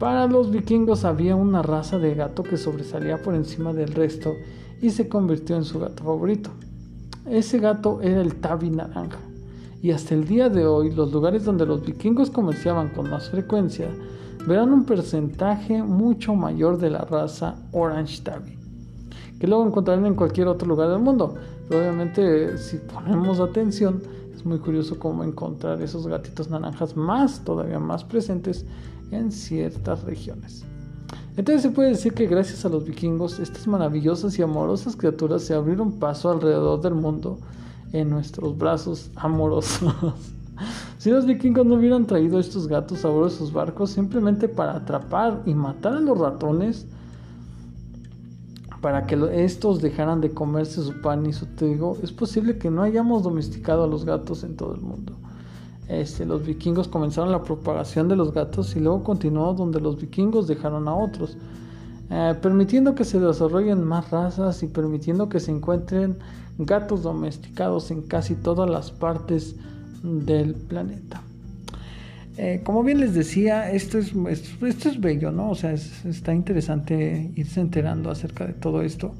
Para 0.00 0.26
los 0.26 0.50
vikingos 0.50 1.04
había 1.04 1.36
una 1.36 1.60
raza 1.60 1.98
de 1.98 2.14
gato 2.14 2.42
que 2.42 2.56
sobresalía 2.56 3.20
por 3.20 3.34
encima 3.34 3.74
del 3.74 3.92
resto 3.92 4.32
y 4.80 4.88
se 4.88 5.10
convirtió 5.10 5.56
en 5.56 5.64
su 5.64 5.78
gato 5.78 6.02
favorito. 6.02 6.48
Ese 7.26 7.58
gato 7.58 8.00
era 8.00 8.22
el 8.22 8.36
tabi 8.36 8.70
naranja. 8.70 9.18
Y 9.82 9.90
hasta 9.90 10.14
el 10.14 10.26
día 10.26 10.48
de 10.48 10.64
hoy, 10.64 10.90
los 10.90 11.12
lugares 11.12 11.44
donde 11.44 11.66
los 11.66 11.84
vikingos 11.84 12.30
comerciaban 12.30 12.88
con 12.88 13.10
más 13.10 13.28
frecuencia 13.28 13.88
verán 14.46 14.72
un 14.72 14.86
porcentaje 14.86 15.82
mucho 15.82 16.34
mayor 16.34 16.78
de 16.78 16.88
la 16.88 17.00
raza 17.00 17.56
Orange 17.72 18.22
Tabby, 18.22 18.56
que 19.38 19.46
luego 19.46 19.66
encontrarán 19.66 20.06
en 20.06 20.14
cualquier 20.14 20.48
otro 20.48 20.66
lugar 20.66 20.88
del 20.88 21.00
mundo. 21.00 21.34
Obviamente, 21.68 22.56
si 22.56 22.78
ponemos 22.78 23.38
atención, 23.38 24.00
es 24.34 24.46
muy 24.46 24.60
curioso 24.60 24.98
cómo 24.98 25.24
encontrar 25.24 25.82
esos 25.82 26.06
gatitos 26.06 26.48
naranjas 26.48 26.96
más, 26.96 27.44
todavía 27.44 27.78
más 27.78 28.02
presentes 28.02 28.64
en 29.10 29.32
ciertas 29.32 30.04
regiones. 30.04 30.64
Entonces 31.36 31.62
se 31.62 31.70
puede 31.70 31.90
decir 31.90 32.12
que 32.12 32.26
gracias 32.26 32.64
a 32.64 32.68
los 32.68 32.84
vikingos, 32.84 33.38
estas 33.38 33.66
maravillosas 33.66 34.38
y 34.38 34.42
amorosas 34.42 34.96
criaturas 34.96 35.42
se 35.42 35.54
abrieron 35.54 35.92
paso 35.92 36.30
alrededor 36.30 36.80
del 36.80 36.94
mundo 36.94 37.38
en 37.92 38.10
nuestros 38.10 38.56
brazos 38.58 39.10
amorosos. 39.16 39.94
si 40.98 41.10
los 41.10 41.26
vikingos 41.26 41.64
no 41.64 41.76
hubieran 41.76 42.06
traído 42.06 42.38
estos 42.38 42.66
gatos 42.68 43.04
a 43.04 43.08
bordo 43.08 43.30
de 43.30 43.36
sus 43.36 43.52
barcos 43.52 43.90
simplemente 43.90 44.48
para 44.48 44.76
atrapar 44.76 45.42
y 45.46 45.54
matar 45.54 45.94
a 45.94 46.00
los 46.00 46.18
ratones, 46.18 46.86
para 48.80 49.06
que 49.06 49.16
estos 49.32 49.80
dejaran 49.80 50.20
de 50.20 50.30
comerse 50.30 50.82
su 50.82 51.00
pan 51.00 51.26
y 51.26 51.32
su 51.32 51.46
trigo, 51.46 51.96
es 52.02 52.12
posible 52.12 52.58
que 52.58 52.70
no 52.70 52.82
hayamos 52.82 53.22
domesticado 53.22 53.84
a 53.84 53.86
los 53.86 54.04
gatos 54.04 54.42
en 54.42 54.56
todo 54.56 54.74
el 54.74 54.80
mundo. 54.80 55.16
Este, 55.90 56.24
los 56.24 56.46
vikingos 56.46 56.86
comenzaron 56.86 57.32
la 57.32 57.42
propagación 57.42 58.06
de 58.06 58.14
los 58.14 58.32
gatos 58.32 58.76
y 58.76 58.80
luego 58.80 59.02
continuó 59.02 59.54
donde 59.54 59.80
los 59.80 60.00
vikingos 60.00 60.46
dejaron 60.46 60.86
a 60.86 60.94
otros, 60.94 61.36
eh, 62.10 62.36
permitiendo 62.40 62.94
que 62.94 63.04
se 63.04 63.18
desarrollen 63.18 63.82
más 63.82 64.08
razas 64.10 64.62
y 64.62 64.68
permitiendo 64.68 65.28
que 65.28 65.40
se 65.40 65.50
encuentren 65.50 66.16
gatos 66.58 67.02
domesticados 67.02 67.90
en 67.90 68.02
casi 68.02 68.36
todas 68.36 68.70
las 68.70 68.92
partes 68.92 69.56
del 70.04 70.54
planeta. 70.54 71.22
Eh, 72.36 72.60
como 72.62 72.84
bien 72.84 73.00
les 73.00 73.12
decía, 73.12 73.72
esto 73.72 73.98
es, 73.98 74.12
esto, 74.14 74.88
es 74.88 75.00
bello, 75.00 75.32
¿no? 75.32 75.50
O 75.50 75.54
sea, 75.56 75.72
está 75.72 76.32
interesante 76.32 77.32
irse 77.34 77.60
enterando 77.60 78.10
acerca 78.10 78.46
de 78.46 78.52
todo 78.52 78.82
esto. 78.82 79.12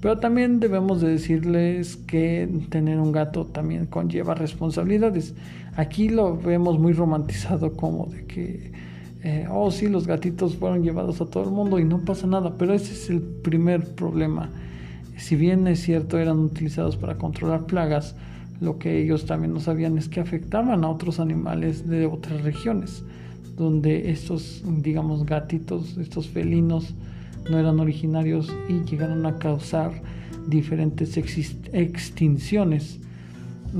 Pero 0.00 0.18
también 0.18 0.60
debemos 0.60 1.00
de 1.00 1.10
decirles 1.10 1.96
que 1.96 2.48
tener 2.70 2.98
un 2.98 3.12
gato 3.12 3.44
también 3.44 3.86
conlleva 3.86 4.34
responsabilidades. 4.34 5.34
Aquí 5.76 6.08
lo 6.08 6.36
vemos 6.36 6.78
muy 6.78 6.94
romantizado 6.94 7.74
como 7.74 8.06
de 8.06 8.24
que, 8.24 8.72
eh, 9.22 9.46
oh 9.50 9.70
sí, 9.70 9.88
los 9.88 10.06
gatitos 10.06 10.56
fueron 10.56 10.82
llevados 10.82 11.20
a 11.20 11.26
todo 11.26 11.44
el 11.44 11.50
mundo 11.50 11.78
y 11.78 11.84
no 11.84 11.98
pasa 11.98 12.26
nada, 12.26 12.54
pero 12.56 12.72
ese 12.72 12.92
es 12.92 13.10
el 13.10 13.20
primer 13.20 13.94
problema. 13.94 14.50
Si 15.18 15.36
bien 15.36 15.66
es 15.66 15.80
cierto, 15.80 16.18
eran 16.18 16.38
utilizados 16.38 16.96
para 16.96 17.18
controlar 17.18 17.66
plagas, 17.66 18.16
lo 18.60 18.78
que 18.78 19.02
ellos 19.02 19.26
también 19.26 19.52
no 19.52 19.60
sabían 19.60 19.98
es 19.98 20.08
que 20.08 20.20
afectaban 20.20 20.82
a 20.82 20.88
otros 20.88 21.20
animales 21.20 21.86
de 21.86 22.06
otras 22.06 22.42
regiones, 22.42 23.02
donde 23.56 24.10
estos, 24.10 24.62
digamos, 24.66 25.26
gatitos, 25.26 25.98
estos 25.98 26.28
felinos, 26.28 26.94
no 27.48 27.58
eran 27.58 27.80
originarios 27.80 28.52
y 28.68 28.80
llegaron 28.84 29.24
a 29.26 29.38
causar 29.38 29.92
diferentes 30.46 31.16
extinciones, 31.16 32.98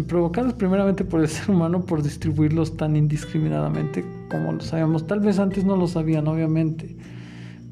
provocadas 0.06 0.54
primeramente 0.54 1.04
por 1.04 1.20
el 1.20 1.28
ser 1.28 1.50
humano 1.50 1.84
por 1.84 2.02
distribuirlos 2.02 2.76
tan 2.76 2.96
indiscriminadamente 2.96 4.04
como 4.30 4.52
lo 4.52 4.60
sabemos. 4.60 5.06
Tal 5.06 5.20
vez 5.20 5.38
antes 5.38 5.64
no 5.64 5.76
lo 5.76 5.88
sabían, 5.88 6.28
obviamente, 6.28 6.96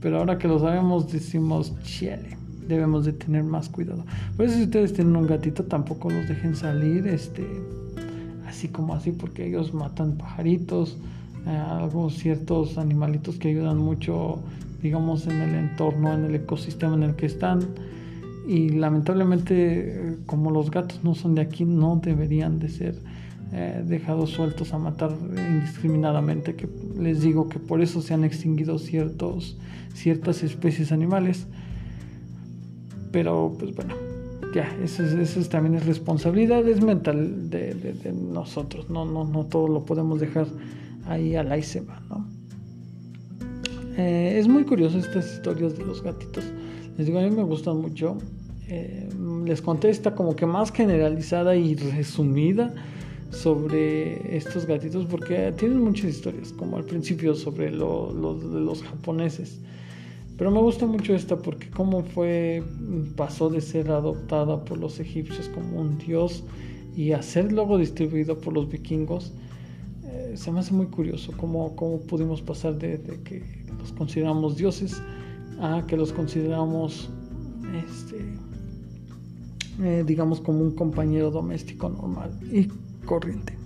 pero 0.00 0.18
ahora 0.18 0.38
que 0.38 0.48
lo 0.48 0.58
sabemos 0.58 1.10
decimos, 1.12 1.72
chale, 1.82 2.36
debemos 2.66 3.04
de 3.04 3.12
tener 3.12 3.44
más 3.44 3.68
cuidado. 3.68 4.04
Por 4.36 4.46
eso 4.46 4.56
si 4.56 4.64
ustedes 4.64 4.92
tienen 4.92 5.16
un 5.16 5.26
gatito, 5.26 5.64
tampoco 5.64 6.10
los 6.10 6.28
dejen 6.28 6.54
salir, 6.54 7.06
este, 7.06 7.46
así 8.46 8.68
como 8.68 8.94
así, 8.94 9.12
porque 9.12 9.46
ellos 9.46 9.72
matan 9.72 10.16
pajaritos, 10.16 10.98
eh, 11.46 11.50
algunos 11.50 12.14
ciertos 12.14 12.78
animalitos 12.78 13.36
que 13.36 13.48
ayudan 13.48 13.78
mucho 13.78 14.40
digamos, 14.82 15.26
en 15.26 15.40
el 15.40 15.54
entorno, 15.54 16.12
en 16.12 16.24
el 16.24 16.34
ecosistema 16.34 16.94
en 16.94 17.02
el 17.02 17.14
que 17.14 17.26
están. 17.26 17.60
Y 18.46 18.70
lamentablemente, 18.70 20.18
como 20.26 20.50
los 20.50 20.70
gatos 20.70 21.00
no 21.02 21.14
son 21.14 21.34
de 21.34 21.42
aquí, 21.42 21.64
no 21.64 22.00
deberían 22.02 22.58
de 22.58 22.68
ser 22.68 22.94
eh, 23.52 23.82
dejados 23.86 24.30
sueltos 24.30 24.72
a 24.72 24.78
matar 24.78 25.10
indiscriminadamente. 25.50 26.54
Que 26.54 26.68
les 26.98 27.20
digo 27.20 27.48
que 27.48 27.58
por 27.58 27.82
eso 27.82 28.00
se 28.00 28.14
han 28.14 28.24
extinguido 28.24 28.78
ciertos, 28.78 29.58
ciertas 29.94 30.42
especies 30.42 30.92
animales. 30.92 31.46
Pero, 33.10 33.54
pues 33.58 33.74
bueno, 33.74 33.94
ya, 34.54 34.68
eso, 34.82 35.02
eso 35.02 35.40
también 35.48 35.74
es 35.74 35.86
responsabilidad, 35.86 36.66
es 36.68 36.82
mental 36.82 37.50
de, 37.50 37.74
de, 37.74 38.12
nosotros. 38.12 38.88
No, 38.88 39.04
no, 39.04 39.24
no 39.24 39.44
todo 39.44 39.68
lo 39.68 39.84
podemos 39.84 40.20
dejar 40.20 40.46
ahí 41.08 41.34
al 41.34 41.48
la 41.48 41.60
se 41.62 41.80
¿no? 41.80 42.26
Eh, 43.96 44.38
es 44.38 44.46
muy 44.46 44.64
curioso 44.64 44.98
estas 44.98 45.32
historias 45.34 45.76
de 45.76 45.84
los 45.84 46.02
gatitos. 46.02 46.44
Les 46.96 47.06
digo, 47.06 47.18
a 47.18 47.22
mí 47.22 47.30
me 47.30 47.42
gustan 47.42 47.78
mucho. 47.78 48.18
Eh, 48.68 49.08
les 49.44 49.60
conté 49.60 49.90
esta 49.90 50.14
como 50.14 50.36
que 50.36 50.46
más 50.46 50.70
generalizada 50.70 51.56
y 51.56 51.74
resumida 51.74 52.72
sobre 53.30 54.36
estos 54.36 54.66
gatitos 54.66 55.06
porque 55.06 55.52
tienen 55.56 55.82
muchas 55.82 56.10
historias, 56.10 56.52
como 56.52 56.76
al 56.76 56.84
principio 56.84 57.34
sobre 57.34 57.72
los 57.72 58.82
japoneses. 58.82 59.58
Pero 60.36 60.52
me 60.52 60.60
gusta 60.60 60.86
mucho 60.86 61.14
esta 61.14 61.36
porque 61.36 61.68
cómo 61.70 62.04
fue, 62.04 62.62
pasó 63.16 63.48
de 63.50 63.60
ser 63.60 63.90
adoptada 63.90 64.64
por 64.64 64.78
los 64.78 65.00
egipcios 65.00 65.48
como 65.48 65.80
un 65.80 65.98
dios 65.98 66.44
y 66.96 67.12
a 67.12 67.22
ser 67.22 67.52
luego 67.52 67.78
distribuido 67.78 68.38
por 68.38 68.54
los 68.54 68.68
vikingos. 68.68 69.32
Se 70.36 70.52
me 70.52 70.60
hace 70.60 70.72
muy 70.74 70.86
curioso 70.86 71.32
cómo, 71.36 71.74
cómo 71.76 72.00
pudimos 72.00 72.42
pasar 72.42 72.78
de, 72.78 72.98
de 72.98 73.22
que 73.22 73.42
los 73.78 73.92
consideramos 73.92 74.56
dioses 74.56 75.02
a 75.60 75.84
que 75.86 75.96
los 75.96 76.12
consideramos 76.12 77.08
este 77.86 78.38
eh, 79.80 80.02
digamos 80.04 80.40
como 80.40 80.60
un 80.60 80.72
compañero 80.72 81.30
doméstico 81.30 81.88
normal 81.88 82.36
y 82.50 82.66
corriente. 83.04 83.56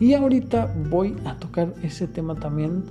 Y 0.00 0.14
ahorita 0.14 0.74
voy 0.90 1.14
a 1.24 1.36
tocar 1.36 1.74
ese 1.82 2.08
tema 2.08 2.34
también 2.34 2.84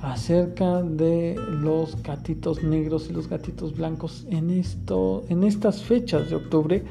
acerca 0.00 0.82
de 0.82 1.34
los 1.50 2.00
gatitos 2.02 2.62
negros 2.62 3.08
y 3.10 3.12
los 3.12 3.28
gatitos 3.28 3.76
blancos 3.76 4.26
en 4.30 4.50
esto 4.50 5.24
en 5.28 5.44
estas 5.44 5.82
fechas 5.82 6.28
de 6.28 6.36
octubre 6.36 6.82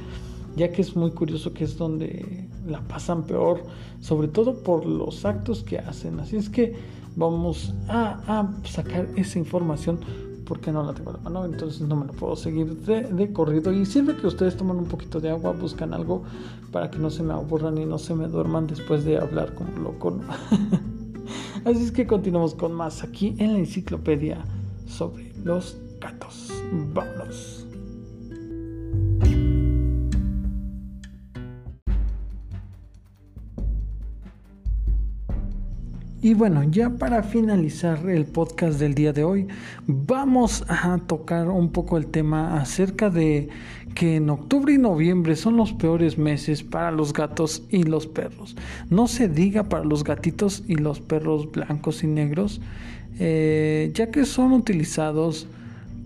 ya 0.56 0.72
que 0.72 0.82
es 0.82 0.96
muy 0.96 1.12
curioso 1.12 1.54
que 1.54 1.66
es 1.66 1.78
donde 1.78 2.48
la 2.68 2.82
pasan 2.82 3.24
peor 3.24 3.64
sobre 4.00 4.28
todo 4.28 4.64
por 4.64 4.86
los 4.86 5.26
actos 5.26 5.64
que 5.64 5.80
hacen 5.80 6.20
así 6.20 6.38
es 6.38 6.50
que 6.50 6.76
vamos 7.16 7.74
a, 7.88 8.52
sacar 8.64 9.08
esa 9.16 9.40
información 9.40 10.00
porque 10.46 10.72
no 10.72 10.84
la 10.84 10.94
tengo 10.94 11.12
en 11.12 11.18
la 11.18 11.24
mano, 11.24 11.46
entonces 11.46 11.82
no 11.82 11.96
me 11.96 12.06
la 12.06 12.12
puedo 12.12 12.36
seguir 12.36 12.76
de, 12.82 13.32
corrido. 13.32 13.72
Y 13.72 13.86
sirve 13.86 14.18
que 14.18 14.28
ustedes 14.28 14.58
toman 14.58 14.78
un 14.78 14.86
poquito 14.86 15.22
de 15.22 15.30
agua, 15.30 15.54
buscan 15.54 15.94
algo 15.94 16.24
para 16.74 16.92
que 16.92 17.00
no 17.00 17.10
se 17.10 17.24
me 17.24 17.34
aburran 17.34 17.78
y 17.78 17.86
no 17.86 17.98
se 17.98 18.14
me 18.16 18.28
duerman 18.28 18.68
después 18.68 19.06
de 19.06 19.18
hablar 19.18 19.54
como 19.54 19.78
loco. 19.78 20.20
Así 21.66 21.84
es 21.84 21.92
que 21.92 22.06
continuamos 22.06 22.54
con 22.56 22.74
más 22.74 23.04
aquí 23.04 23.36
en 23.38 23.54
la 23.54 23.60
enciclopedia 23.60 24.44
sobre 24.88 25.32
los 25.44 25.78
gatos. 26.02 26.52
Vámonos. 26.94 27.61
Y 36.24 36.36
bueno, 36.36 36.64
ya 36.64 36.92
para 36.92 37.24
finalizar 37.24 38.08
el 38.08 38.26
podcast 38.26 38.80
del 38.80 38.94
día 38.94 39.12
de 39.12 39.24
hoy, 39.24 39.48
vamos 39.88 40.64
a 40.68 41.00
tocar 41.08 41.50
un 41.50 41.72
poco 41.72 41.98
el 41.98 42.06
tema 42.06 42.62
acerca 42.62 43.10
de 43.10 43.50
que 43.96 44.18
en 44.18 44.30
octubre 44.30 44.72
y 44.72 44.78
noviembre 44.78 45.36
son 45.36 45.58
los 45.58 45.74
peores 45.74 46.20
meses 46.20 46.62
para 46.62 46.92
los 46.92 47.12
gatos 47.12 47.64
y 47.72 47.84
los 47.84 48.06
perros. 48.06 48.56
No 48.92 49.08
se 49.08 49.30
diga 49.30 49.64
para 49.64 49.84
los 49.84 50.04
gatitos 50.04 50.64
y 50.68 50.76
los 50.76 51.00
perros 51.00 51.52
blancos 51.52 52.04
y 52.04 52.08
negros, 52.08 52.62
eh, 53.18 53.90
ya 53.96 54.12
que 54.12 54.26
son 54.26 54.52
utilizados 54.52 55.48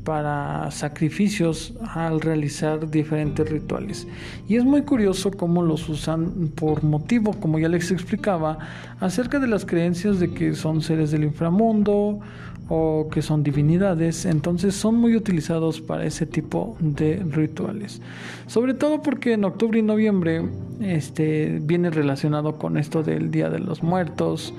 para 0.06 0.72
sacrificios 0.72 1.74
al 1.94 2.22
realizar 2.22 2.90
diferentes 2.90 3.50
rituales. 3.50 4.08
Y 4.48 4.56
es 4.56 4.64
muy 4.64 4.84
curioso 4.84 5.32
cómo 5.32 5.64
los 5.64 5.90
usan 5.90 6.52
por 6.56 6.84
motivo, 6.84 7.34
como 7.34 7.60
ya 7.60 7.68
les 7.68 7.92
explicaba, 7.92 8.60
acerca 9.02 9.40
de 9.40 9.48
las 9.48 9.66
creencias 9.66 10.20
de 10.20 10.32
que 10.32 10.54
son 10.54 10.82
seres 10.82 11.12
del 11.12 11.26
inframundo 11.26 12.20
o 12.70 13.10
que 13.12 13.22
son 13.22 13.44
divinidades, 13.44 14.26
entonces 14.26 14.76
son 14.76 14.96
muy 14.96 15.16
utilizados 15.16 15.82
para 15.82 16.06
ese 16.06 16.26
tipo 16.26 16.78
de 16.80 17.24
rituales. 17.30 18.02
Sobre 18.48 18.74
todo 18.74 19.02
porque 19.02 19.34
en 19.34 19.44
octubre 19.44 19.80
y 19.80 19.84
noviembre 19.84 20.44
este, 20.80 21.60
viene 21.62 21.90
relacionado 21.90 22.58
con 22.58 22.78
esto 22.78 23.04
del 23.04 23.30
Día 23.32 23.50
de 23.50 23.60
los 23.60 23.84
Muertos 23.84 24.54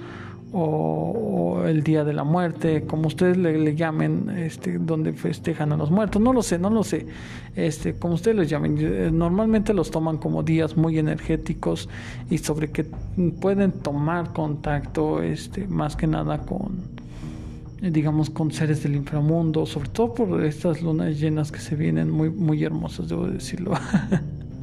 o, 0.58 1.64
el 1.66 1.82
Día 1.82 2.04
de 2.04 2.12
la 2.12 2.24
Muerte, 2.24 2.84
como 2.86 3.08
ustedes 3.08 3.36
le, 3.36 3.74
llamen, 3.74 4.30
este, 4.30 4.78
donde 4.78 5.12
festejan 5.12 5.72
a 5.72 5.76
los 5.76 5.90
muertos, 5.90 6.22
no 6.22 6.32
lo 6.32 6.42
sé, 6.42 6.58
no 6.58 6.70
lo 6.70 6.82
sé, 6.82 7.06
este, 7.54 7.94
como 7.94 8.14
ustedes 8.14 8.36
les 8.36 8.48
llamen, 8.48 8.78
eh, 8.80 9.10
normalmente 9.12 9.74
los 9.74 9.90
toman 9.90 10.16
como 10.16 10.42
días 10.42 10.76
muy 10.76 10.98
energéticos 10.98 11.88
y 12.30 12.38
sobre 12.38 12.70
que 12.70 12.86
pueden 13.40 13.72
tomar 13.72 14.32
contacto, 14.32 15.22
este, 15.22 15.66
más 15.66 15.96
que 15.96 16.06
nada 16.06 16.38
con, 16.38 16.78
eh, 17.82 17.90
digamos, 17.90 18.30
con 18.30 18.50
seres 18.50 18.82
del 18.82 18.94
inframundo, 18.94 19.66
sobre 19.66 19.90
todo 19.90 20.14
por 20.14 20.44
estas 20.44 20.80
lunas 20.80 21.18
llenas 21.18 21.52
que 21.52 21.58
se 21.58 21.76
vienen 21.76 22.10
muy, 22.10 22.30
muy 22.30 22.62
hermosas, 22.64 23.08
debo 23.08 23.26
decirlo. 23.26 23.72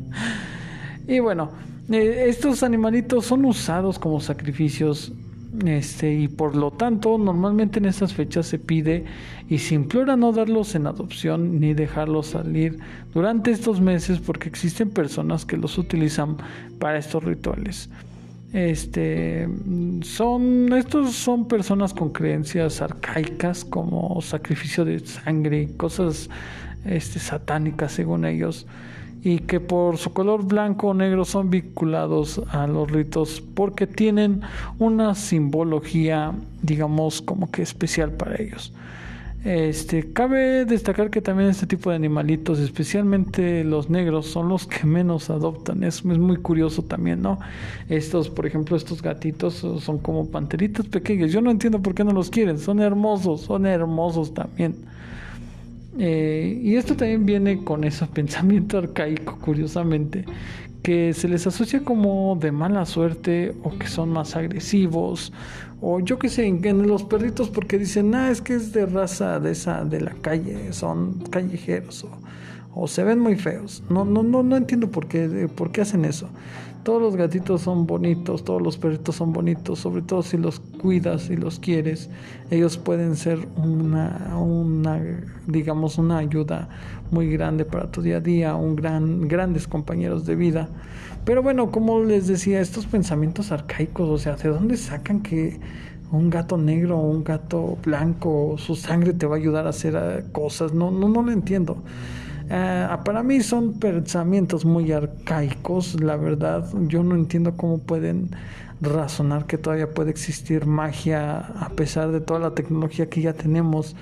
y 1.07 1.19
bueno, 1.19 1.51
eh, 1.91 2.25
estos 2.29 2.63
animalitos 2.63 3.25
son 3.25 3.45
usados 3.45 3.99
como 3.99 4.21
sacrificios 4.21 5.11
este, 5.65 6.13
y 6.13 6.27
por 6.27 6.55
lo 6.55 6.71
tanto, 6.71 7.17
normalmente 7.17 7.77
en 7.79 7.85
estas 7.85 8.13
fechas 8.13 8.47
se 8.47 8.57
pide 8.57 9.05
y 9.47 9.59
se 9.59 9.75
implora 9.75 10.15
no 10.15 10.31
darlos 10.31 10.73
en 10.73 10.87
adopción 10.87 11.59
ni 11.59 11.75
dejarlos 11.75 12.27
salir 12.27 12.79
durante 13.13 13.51
estos 13.51 13.79
meses 13.79 14.19
porque 14.19 14.49
existen 14.49 14.89
personas 14.89 15.45
que 15.45 15.57
los 15.57 15.77
utilizan 15.77 16.37
para 16.79 16.97
estos 16.97 17.23
rituales. 17.23 17.89
Este 18.51 19.47
son 20.01 20.71
estos 20.73 21.13
son 21.13 21.47
personas 21.47 21.93
con 21.93 22.11
creencias 22.11 22.81
arcaicas 22.81 23.65
como 23.65 24.21
sacrificio 24.21 24.85
de 24.85 24.99
sangre, 24.99 25.69
cosas 25.75 26.29
este, 26.85 27.19
satánicas 27.19 27.91
según 27.91 28.25
ellos 28.25 28.67
y 29.23 29.39
que 29.39 29.59
por 29.59 29.97
su 29.97 30.11
color 30.11 30.45
blanco 30.45 30.89
o 30.89 30.93
negro 30.93 31.23
son 31.23 31.49
vinculados 31.49 32.41
a 32.49 32.67
los 32.67 32.91
ritos 32.91 33.41
porque 33.55 33.87
tienen 33.87 34.41
una 34.79 35.15
simbología, 35.15 36.33
digamos, 36.61 37.21
como 37.21 37.49
que 37.49 37.61
especial 37.61 38.11
para 38.11 38.41
ellos. 38.41 38.73
Este, 39.45 40.13
cabe 40.13 40.63
destacar 40.63 41.09
que 41.09 41.21
también 41.21 41.49
este 41.49 41.67
tipo 41.67 41.89
de 41.89 41.97
animalitos, 41.97 42.59
especialmente 42.59 43.65
los 43.65 43.89
negros, 43.89 44.27
son 44.27 44.47
los 44.47 44.65
que 44.67 44.85
menos 44.85 45.29
adoptan. 45.29 45.83
Es, 45.83 46.05
muy 46.05 46.37
curioso 46.37 46.81
también, 46.81 47.21
¿no? 47.21 47.39
Estos, 47.89 48.29
por 48.29 48.45
ejemplo, 48.45 48.77
estos 48.77 49.01
gatitos 49.01 49.55
son 49.55 49.97
como 49.99 50.27
panteritas 50.27 50.85
pequeñas. 50.85 51.31
Yo 51.31 51.41
no 51.41 51.51
entiendo 51.51 51.81
por 51.81 51.93
qué 51.93 52.05
no 52.05 52.11
los 52.11 52.29
quieren. 52.29 52.57
Son 52.57 52.79
hermosos, 52.79 53.41
son 53.41 53.65
hermosos 53.65 54.33
también. 54.33 54.75
Eh, 55.99 56.59
y 56.61 56.75
esto 56.75 56.95
también 56.95 57.25
viene 57.25 57.63
con 57.63 57.83
ese 57.83 58.05
pensamiento 58.07 58.77
arcaico, 58.79 59.37
curiosamente, 59.39 60.25
que 60.81 61.13
se 61.13 61.27
les 61.27 61.45
asocia 61.47 61.83
como 61.83 62.37
de 62.39 62.51
mala 62.51 62.85
suerte 62.85 63.53
o 63.63 63.77
que 63.77 63.87
son 63.87 64.09
más 64.09 64.35
agresivos 64.35 65.31
o 65.85 65.99
yo 65.99 66.17
qué 66.17 66.29
sé, 66.29 66.47
en 66.47 66.87
los 66.87 67.03
perritos 67.03 67.49
porque 67.49 67.77
dicen, 67.77 68.15
ah, 68.15 68.31
es 68.31 68.41
que 68.41 68.55
es 68.55 68.71
de 68.71 68.85
raza 68.85 69.41
de 69.41 69.51
esa 69.51 69.83
de 69.83 69.99
la 69.99 70.13
calle, 70.13 70.71
son 70.71 71.19
callejeros 71.29 72.05
o, 72.05 72.09
o 72.73 72.87
se 72.87 73.03
ven 73.03 73.19
muy 73.19 73.35
feos. 73.35 73.83
No, 73.89 74.05
no, 74.05 74.23
no, 74.23 74.43
no 74.43 74.55
entiendo 74.55 74.89
por 74.89 75.07
qué, 75.07 75.49
por 75.53 75.73
qué 75.73 75.81
hacen 75.81 76.05
eso. 76.05 76.29
Todos 76.83 77.01
los 77.01 77.15
gatitos 77.15 77.61
son 77.61 77.87
bonitos, 77.87 78.43
todos 78.43 78.61
los 78.61 78.77
perritos 78.77 79.15
son 79.15 79.31
bonitos, 79.31 79.79
sobre 79.79 80.01
todo 80.01 80.21
si 80.21 80.35
los 80.35 80.59
cuidas 80.59 81.29
y 81.29 81.37
los 81.37 81.59
quieres. 81.59 82.09
Ellos 82.51 82.77
pueden 82.77 83.15
ser 83.15 83.47
una, 83.55 84.35
una, 84.37 85.01
digamos, 85.47 85.97
una 85.97 86.17
ayuda 86.17 86.67
muy 87.09 87.31
grande 87.31 87.63
para 87.63 87.89
tu 87.89 88.01
día 88.01 88.17
a 88.17 88.19
día, 88.19 88.55
un 88.55 88.75
gran, 88.75 89.29
grandes 89.29 89.65
compañeros 89.65 90.25
de 90.25 90.35
vida. 90.35 90.67
Pero 91.23 91.41
bueno, 91.41 91.71
como 91.71 92.01
les 92.03 92.27
decía, 92.27 92.59
estos 92.59 92.85
pensamientos 92.85 93.53
arcaicos, 93.53 94.09
o 94.09 94.17
sea, 94.17 94.35
¿de 94.35 94.49
dónde 94.49 94.75
sacan 94.75 95.21
que 95.21 95.61
un 96.11 96.29
gato 96.29 96.57
negro 96.57 96.99
o 96.99 97.09
un 97.09 97.23
gato 97.23 97.77
blanco, 97.81 98.55
su 98.57 98.75
sangre 98.75 99.13
te 99.13 99.25
va 99.25 99.35
a 99.35 99.39
ayudar 99.39 99.67
a 99.67 99.69
hacer 99.69 99.95
eh, 99.95 100.25
cosas? 100.33 100.73
No, 100.73 100.91
no, 100.91 101.07
no 101.07 101.21
lo 101.21 101.31
entiendo. 101.31 101.77
Eh, 102.49 102.87
para 103.05 103.23
mí 103.23 103.41
son 103.41 103.79
pensamientos 103.79 104.65
muy 104.65 104.91
arcaicos, 104.91 106.01
la 106.01 106.17
verdad. 106.17 106.67
Yo 106.87 107.03
no 107.03 107.15
entiendo 107.15 107.55
cómo 107.55 107.79
pueden 107.79 108.31
razonar 108.81 109.45
que 109.45 109.57
todavía 109.57 109.91
puede 109.91 110.11
existir 110.11 110.65
magia 110.65 111.37
a 111.37 111.69
pesar 111.69 112.11
de 112.11 112.19
toda 112.19 112.39
la 112.39 112.51
tecnología 112.51 113.09
que 113.09 113.21
ya 113.21 113.33
tenemos, 113.33 113.95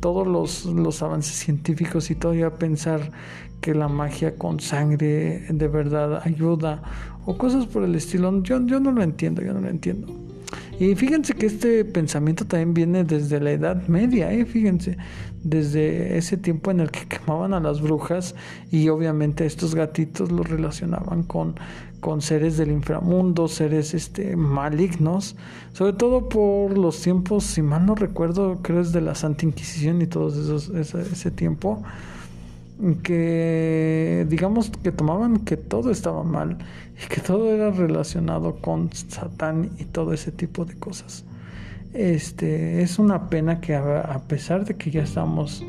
todos 0.00 0.26
los, 0.26 0.66
los 0.66 1.02
avances 1.02 1.34
científicos 1.34 2.10
y 2.10 2.14
todavía 2.14 2.50
pensar 2.50 3.10
que 3.60 3.74
la 3.74 3.88
magia 3.88 4.36
con 4.36 4.60
sangre 4.60 5.46
de 5.48 5.68
verdad 5.68 6.20
ayuda 6.24 6.82
o 7.24 7.36
cosas 7.38 7.66
por 7.66 7.82
el 7.82 7.94
estilo. 7.94 8.42
Yo, 8.42 8.64
yo 8.66 8.78
no 8.80 8.92
lo 8.92 9.02
entiendo, 9.02 9.42
yo 9.42 9.54
no 9.54 9.60
lo 9.60 9.68
entiendo. 9.68 10.33
Y 10.78 10.94
fíjense 10.94 11.34
que 11.34 11.46
este 11.46 11.84
pensamiento 11.84 12.44
también 12.44 12.74
viene 12.74 13.04
desde 13.04 13.40
la 13.40 13.52
Edad 13.52 13.86
Media, 13.86 14.32
¿eh? 14.32 14.44
fíjense, 14.44 14.96
desde 15.42 16.16
ese 16.18 16.36
tiempo 16.36 16.70
en 16.70 16.80
el 16.80 16.90
que 16.90 17.06
quemaban 17.08 17.54
a 17.54 17.60
las 17.60 17.80
brujas 17.80 18.34
y 18.70 18.88
obviamente 18.88 19.46
estos 19.46 19.74
gatitos 19.74 20.32
los 20.32 20.48
relacionaban 20.48 21.22
con, 21.22 21.54
con 22.00 22.22
seres 22.22 22.56
del 22.56 22.72
inframundo, 22.72 23.46
seres 23.46 23.94
este, 23.94 24.36
malignos, 24.36 25.36
sobre 25.72 25.92
todo 25.92 26.28
por 26.28 26.76
los 26.76 27.00
tiempos, 27.00 27.44
si 27.44 27.62
mal 27.62 27.86
no 27.86 27.94
recuerdo, 27.94 28.60
creo 28.62 28.80
es 28.80 28.92
de 28.92 29.00
la 29.00 29.14
Santa 29.14 29.46
Inquisición 29.46 30.02
y 30.02 30.06
todo 30.06 30.28
ese, 30.28 31.00
ese 31.00 31.30
tiempo 31.30 31.82
que 33.02 34.26
digamos 34.28 34.70
que 34.70 34.90
tomaban 34.92 35.38
que 35.38 35.56
todo 35.56 35.90
estaba 35.90 36.24
mal 36.24 36.58
y 37.02 37.08
que 37.08 37.20
todo 37.20 37.52
era 37.52 37.70
relacionado 37.70 38.56
con 38.56 38.92
Satán 38.92 39.70
y 39.78 39.84
todo 39.84 40.12
ese 40.12 40.32
tipo 40.32 40.64
de 40.64 40.74
cosas. 40.74 41.24
Este 41.92 42.82
es 42.82 42.98
una 42.98 43.28
pena 43.28 43.60
que 43.60 43.76
a, 43.76 44.20
pesar 44.26 44.64
de 44.64 44.74
que 44.74 44.90
ya 44.90 45.02
estamos 45.04 45.64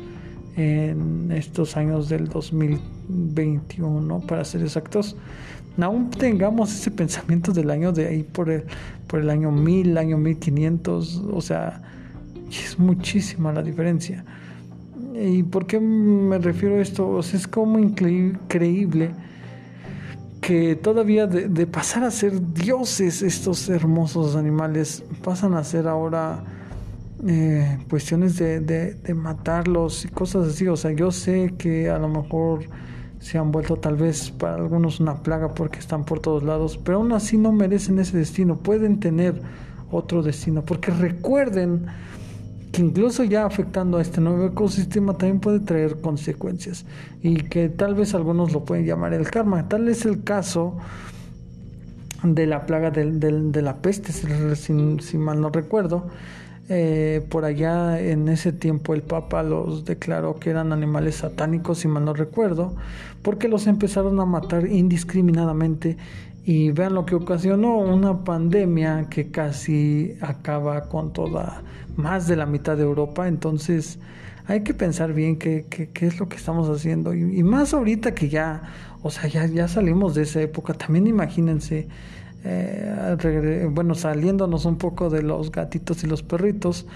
en 0.56 1.30
estos 1.30 1.76
años 1.76 2.08
del 2.08 2.28
2021 2.28 4.20
para 4.26 4.44
ser 4.44 4.62
exactos, 4.62 5.16
aún 5.80 6.10
tengamos 6.10 6.74
ese 6.74 6.90
pensamiento 6.90 7.52
del 7.52 7.70
año 7.70 7.92
de 7.92 8.08
ahí 8.08 8.22
por 8.24 8.50
el, 8.50 8.64
por 9.06 9.20
el 9.20 9.30
año 9.30 9.52
1000, 9.52 9.96
año 9.98 10.18
1500, 10.18 11.22
o 11.32 11.40
sea, 11.40 11.82
es 12.50 12.76
muchísima 12.78 13.52
la 13.52 13.62
diferencia. 13.62 14.24
¿Y 15.18 15.42
por 15.44 15.66
qué 15.66 15.80
me 15.80 16.38
refiero 16.38 16.76
a 16.76 16.80
esto? 16.80 17.18
es 17.20 17.46
como 17.46 17.78
increíble 17.78 19.12
que 20.42 20.76
todavía 20.76 21.26
de, 21.26 21.66
pasar 21.66 22.04
a 22.04 22.10
ser 22.10 22.52
dioses 22.52 23.22
estos 23.22 23.68
hermosos 23.68 24.36
animales, 24.36 25.02
pasan 25.24 25.54
a 25.54 25.64
ser 25.64 25.88
ahora 25.88 26.44
eh, 27.26 27.78
cuestiones 27.88 28.36
de, 28.36 28.60
de, 28.60 29.14
matarlos 29.14 30.04
y 30.04 30.08
cosas 30.08 30.48
así. 30.48 30.68
O 30.68 30.76
sea, 30.76 30.92
yo 30.92 31.10
sé 31.10 31.54
que 31.58 31.88
a 31.88 31.98
lo 31.98 32.08
mejor 32.08 32.60
se 33.18 33.38
han 33.38 33.50
vuelto 33.50 33.76
tal 33.76 33.96
vez 33.96 34.30
para 34.30 34.56
algunos 34.56 35.00
una 35.00 35.22
plaga 35.22 35.54
porque 35.54 35.78
están 35.78 36.04
por 36.04 36.20
todos 36.20 36.42
lados, 36.42 36.78
pero 36.78 36.98
aún 36.98 37.12
así 37.12 37.38
no 37.38 37.50
merecen 37.52 37.98
ese 37.98 38.18
destino, 38.18 38.58
pueden 38.58 39.00
tener 39.00 39.40
otro 39.90 40.22
destino, 40.22 40.62
porque 40.64 40.92
recuerden 40.92 41.86
que 42.76 42.82
incluso 42.82 43.24
ya 43.24 43.46
afectando 43.46 43.96
a 43.96 44.02
este 44.02 44.20
nuevo 44.20 44.44
ecosistema 44.44 45.14
también 45.14 45.40
puede 45.40 45.60
traer 45.60 45.98
consecuencias 46.02 46.84
y 47.22 47.36
que 47.36 47.70
tal 47.70 47.94
vez 47.94 48.14
algunos 48.14 48.52
lo 48.52 48.66
pueden 48.66 48.84
llamar 48.84 49.14
el 49.14 49.30
karma. 49.30 49.66
Tal 49.66 49.88
es 49.88 50.04
el 50.04 50.24
caso 50.24 50.76
de 52.22 52.46
la 52.46 52.66
plaga 52.66 52.90
de 52.90 53.62
la 53.62 53.76
peste, 53.78 54.12
si, 54.12 55.16
mal 55.16 55.40
no 55.40 55.48
recuerdo. 55.48 56.08
Eh, 56.68 57.24
por 57.30 57.46
allá 57.46 57.98
en 57.98 58.28
ese 58.28 58.52
tiempo 58.52 58.92
el 58.92 59.00
Papa 59.00 59.42
los 59.42 59.86
declaró 59.86 60.38
que 60.38 60.50
eran 60.50 60.70
animales 60.74 61.14
satánicos, 61.14 61.78
si 61.78 61.88
mal 61.88 62.04
no 62.04 62.12
recuerdo, 62.12 62.76
porque 63.22 63.48
los 63.48 63.66
empezaron 63.68 64.20
a 64.20 64.26
matar 64.26 64.66
indiscriminadamente 64.66 65.96
y 66.46 66.70
vean 66.70 66.94
lo 66.94 67.04
que 67.04 67.16
ocasionó 67.16 67.76
una 67.78 68.22
pandemia 68.22 69.08
que 69.10 69.32
casi 69.32 70.16
acaba 70.20 70.88
con 70.88 71.12
toda 71.12 71.64
más 71.96 72.28
de 72.28 72.36
la 72.36 72.46
mitad 72.46 72.76
de 72.76 72.84
Europa, 72.84 73.26
entonces 73.26 73.98
hay 74.46 74.62
que 74.62 74.72
pensar 74.72 75.12
bien 75.12 75.38
qué, 75.38 75.66
qué, 75.68 76.06
es 76.06 76.20
lo 76.20 76.28
que 76.28 76.36
estamos 76.36 76.68
haciendo. 76.68 77.12
Y, 77.14 77.42
más 77.42 77.74
ahorita 77.74 78.14
que 78.14 78.28
ya, 78.28 78.62
o 79.02 79.10
sea, 79.10 79.28
ya, 79.28 79.46
ya 79.46 79.66
salimos 79.66 80.14
de 80.14 80.22
esa 80.22 80.40
época, 80.40 80.72
también 80.74 81.08
imagínense, 81.08 81.88
eh, 82.44 83.68
bueno, 83.72 83.96
saliéndonos 83.96 84.66
un 84.66 84.78
poco 84.78 85.10
de 85.10 85.22
los 85.22 85.50
gatitos 85.50 86.04
y 86.04 86.06
los 86.06 86.22
perritos, 86.22 86.86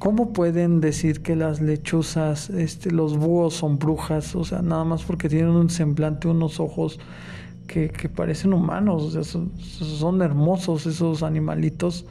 ¿cómo 0.00 0.32
pueden 0.32 0.80
decir 0.80 1.22
que 1.22 1.36
las 1.36 1.60
lechuzas, 1.60 2.50
este, 2.50 2.90
los 2.90 3.16
búhos 3.16 3.54
son 3.54 3.78
brujas? 3.78 4.34
O 4.34 4.44
sea, 4.44 4.60
nada 4.60 4.82
más 4.82 5.04
porque 5.04 5.28
tienen 5.28 5.50
un 5.50 5.70
semblante, 5.70 6.26
unos 6.26 6.58
ojos 6.58 6.98
que, 7.68 7.90
que 7.90 8.08
parecen 8.08 8.52
humanos, 8.52 9.02
o 9.04 9.22
sea, 9.22 9.22
son 9.22 10.22
hermosos 10.22 10.86
esos 10.86 11.22
animalitos 11.22 12.06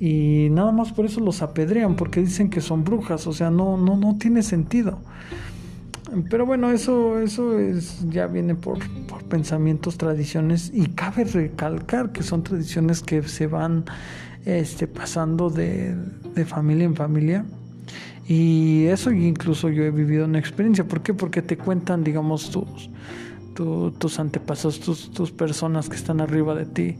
y 0.00 0.48
nada 0.50 0.72
más 0.72 0.92
por 0.92 1.04
eso 1.04 1.20
los 1.20 1.42
apedrean 1.42 1.96
porque 1.96 2.20
dicen 2.20 2.48
que 2.48 2.62
son 2.62 2.84
brujas, 2.84 3.26
o 3.26 3.34
sea, 3.34 3.50
no 3.50 3.76
no 3.76 3.96
no 3.96 4.16
tiene 4.16 4.42
sentido. 4.42 5.00
Pero 6.30 6.46
bueno, 6.46 6.70
eso, 6.70 7.18
eso 7.18 7.58
es, 7.58 8.08
ya 8.08 8.26
viene 8.26 8.54
por, 8.54 8.78
por 9.06 9.24
pensamientos, 9.24 9.96
tradiciones, 9.96 10.70
y 10.72 10.86
cabe 10.86 11.24
recalcar 11.24 12.12
que 12.12 12.22
son 12.22 12.44
tradiciones 12.44 13.02
que 13.02 13.22
se 13.24 13.46
van 13.48 13.84
este, 14.44 14.86
pasando 14.86 15.50
de, 15.50 15.96
de 16.34 16.44
familia 16.44 16.84
en 16.84 16.94
familia. 16.94 17.44
Y 18.28 18.84
eso 18.86 19.10
incluso 19.10 19.68
yo 19.68 19.82
he 19.82 19.90
vivido 19.90 20.24
una 20.24 20.38
experiencia. 20.38 20.84
¿Por 20.84 21.02
qué? 21.02 21.14
Porque 21.14 21.42
te 21.42 21.56
cuentan, 21.56 22.04
digamos, 22.04 22.50
tus, 22.50 22.90
tus 23.54 24.18
antepasados, 24.18 24.80
tus, 24.80 25.10
tus 25.10 25.30
personas 25.32 25.88
que 25.88 25.96
están 25.96 26.20
arriba 26.20 26.54
de 26.54 26.66
ti, 26.66 26.96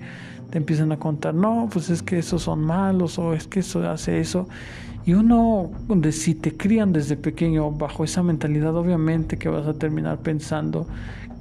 te 0.51 0.59
empiezan 0.59 0.93
a 0.93 0.99
contar, 0.99 1.35
no, 1.35 1.69
pues 1.73 1.91
es 1.91 2.03
que 2.03 2.19
esos 2.19 2.43
son 2.43 2.63
malos 2.65 3.19
o 3.19 3.35
es 3.35 3.47
que 3.47 3.61
eso 3.61 3.89
hace 3.89 4.21
eso. 4.21 4.49
Y 5.07 5.13
uno, 5.13 5.71
si 6.13 6.35
te 6.35 6.57
crían 6.57 6.93
desde 6.93 7.17
pequeño 7.17 7.71
bajo 7.71 8.05
esa 8.05 8.23
mentalidad, 8.23 8.75
obviamente 8.75 9.37
que 9.37 9.49
vas 9.49 9.67
a 9.67 9.75
terminar 9.75 10.19
pensando 10.19 10.87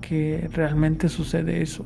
que 0.01 0.49
realmente 0.51 1.07
sucede 1.07 1.61
eso, 1.61 1.85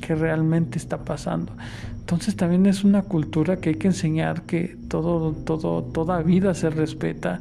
que 0.00 0.14
realmente 0.14 0.78
está 0.78 0.98
pasando. 0.98 1.52
Entonces 1.98 2.36
también 2.36 2.66
es 2.66 2.84
una 2.84 3.02
cultura 3.02 3.56
que 3.56 3.70
hay 3.70 3.74
que 3.74 3.88
enseñar 3.88 4.42
que 4.42 4.76
todo, 4.88 5.32
todo, 5.32 5.82
toda 5.82 6.22
vida 6.22 6.54
se 6.54 6.70
respeta 6.70 7.40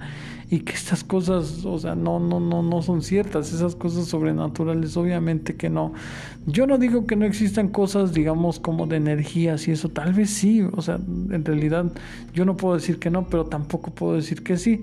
y 0.50 0.60
que 0.60 0.74
estas 0.74 1.04
cosas, 1.04 1.66
o 1.66 1.80
sea, 1.80 1.96
no, 1.96 2.20
no, 2.20 2.40
no, 2.40 2.62
no 2.62 2.82
son 2.82 3.02
ciertas, 3.02 3.52
esas 3.52 3.76
cosas 3.76 4.06
sobrenaturales, 4.06 4.96
obviamente 4.96 5.56
que 5.56 5.70
no. 5.70 5.94
Yo 6.46 6.68
no 6.68 6.78
digo 6.78 7.08
que 7.08 7.16
no 7.16 7.26
existan 7.26 7.70
cosas, 7.70 8.14
digamos, 8.14 8.60
como 8.60 8.86
de 8.86 8.98
energías 8.98 9.68
y 9.68 9.72
eso, 9.72 9.90
tal 9.90 10.14
vez 10.14 10.30
sí, 10.30 10.62
o 10.62 10.82
sea, 10.82 10.96
en 10.96 11.44
realidad 11.44 11.92
yo 12.34 12.46
no 12.46 12.58
puedo 12.58 12.76
decir 12.76 13.00
que 13.00 13.10
no, 13.10 13.28
pero 13.28 13.46
tampoco 13.46 13.92
puedo 13.92 14.14
decir 14.14 14.44
que 14.44 14.58
sí. 14.58 14.82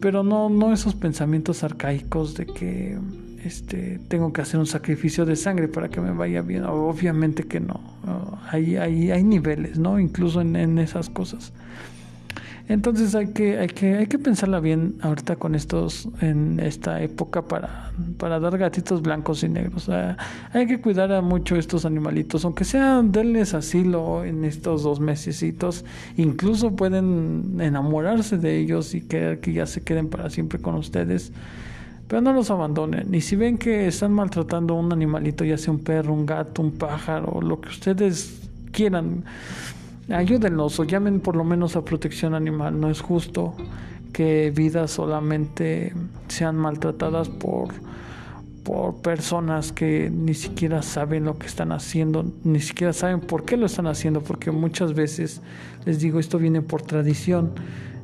Pero 0.00 0.22
no, 0.22 0.48
no 0.48 0.72
esos 0.72 0.94
pensamientos 0.94 1.62
arcaicos 1.62 2.34
de 2.34 2.46
que 2.46 2.98
este, 3.44 4.00
tengo 4.08 4.32
que 4.32 4.40
hacer 4.40 4.58
un 4.58 4.66
sacrificio 4.66 5.26
de 5.26 5.36
sangre 5.36 5.68
para 5.68 5.90
que 5.90 6.00
me 6.00 6.10
vaya 6.10 6.40
bien. 6.40 6.64
Obviamente 6.64 7.44
que 7.44 7.60
no. 7.60 7.80
Hay, 8.50 8.76
hay, 8.76 9.10
hay 9.10 9.22
niveles, 9.22 9.78
¿no? 9.78 10.00
Incluso 10.00 10.40
en, 10.40 10.56
en 10.56 10.78
esas 10.78 11.10
cosas. 11.10 11.52
Entonces 12.70 13.16
hay 13.16 13.32
que, 13.32 13.58
hay 13.58 13.66
que, 13.66 13.96
hay 13.96 14.06
que 14.06 14.16
pensarla 14.16 14.60
bien 14.60 14.94
ahorita 15.00 15.34
con 15.34 15.56
estos, 15.56 16.08
en 16.20 16.60
esta 16.60 17.02
época 17.02 17.42
para, 17.42 17.90
para 18.16 18.38
dar 18.38 18.56
gatitos 18.58 19.02
blancos 19.02 19.42
y 19.42 19.48
negros. 19.48 19.88
hay 19.88 20.66
que 20.68 20.80
cuidar 20.80 21.10
a 21.10 21.20
mucho 21.20 21.56
estos 21.56 21.84
animalitos, 21.84 22.44
aunque 22.44 22.64
sean 22.64 23.10
denles 23.10 23.54
asilo 23.54 24.22
en 24.24 24.44
estos 24.44 24.84
dos 24.84 25.00
mesecitos, 25.00 25.84
incluso 26.16 26.76
pueden 26.76 27.56
enamorarse 27.58 28.38
de 28.38 28.60
ellos 28.60 28.94
y 28.94 29.00
querer 29.00 29.40
que 29.40 29.52
ya 29.52 29.66
se 29.66 29.82
queden 29.82 30.08
para 30.08 30.30
siempre 30.30 30.60
con 30.60 30.76
ustedes. 30.76 31.32
Pero 32.06 32.22
no 32.22 32.32
los 32.32 32.52
abandonen. 32.52 33.12
Y 33.12 33.20
si 33.20 33.34
ven 33.34 33.58
que 33.58 33.88
están 33.88 34.12
maltratando 34.12 34.74
a 34.74 34.78
un 34.78 34.92
animalito, 34.92 35.44
ya 35.44 35.58
sea 35.58 35.72
un 35.72 35.80
perro, 35.80 36.14
un 36.14 36.24
gato, 36.24 36.62
un 36.62 36.70
pájaro, 36.70 37.40
lo 37.40 37.60
que 37.60 37.70
ustedes 37.70 38.48
quieran, 38.70 39.24
ayúdenlos 40.10 40.78
o 40.80 40.84
llamen 40.84 41.20
por 41.20 41.36
lo 41.36 41.44
menos 41.44 41.76
a 41.76 41.84
protección 41.84 42.34
animal. 42.34 42.80
No 42.80 42.90
es 42.90 43.00
justo 43.00 43.54
que 44.12 44.50
vidas 44.50 44.90
solamente 44.90 45.92
sean 46.28 46.56
maltratadas 46.56 47.28
por, 47.28 47.68
por 48.64 48.96
personas 48.96 49.72
que 49.72 50.10
ni 50.10 50.34
siquiera 50.34 50.82
saben 50.82 51.24
lo 51.24 51.38
que 51.38 51.46
están 51.46 51.72
haciendo, 51.72 52.24
ni 52.44 52.60
siquiera 52.60 52.92
saben 52.92 53.20
por 53.20 53.44
qué 53.44 53.56
lo 53.56 53.66
están 53.66 53.86
haciendo, 53.86 54.20
porque 54.22 54.50
muchas 54.50 54.94
veces 54.94 55.40
les 55.84 56.00
digo 56.00 56.18
esto 56.18 56.38
viene 56.38 56.62
por 56.62 56.82
tradición. 56.82 57.52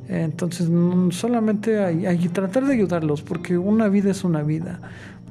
Entonces 0.09 0.69
solamente 1.11 1.83
hay, 1.83 2.05
hay 2.05 2.17
que 2.17 2.29
tratar 2.29 2.65
de 2.65 2.73
ayudarlos, 2.73 3.21
porque 3.21 3.57
una 3.57 3.89
vida 3.89 4.11
es 4.11 4.23
una 4.23 4.41
vida, 4.41 4.79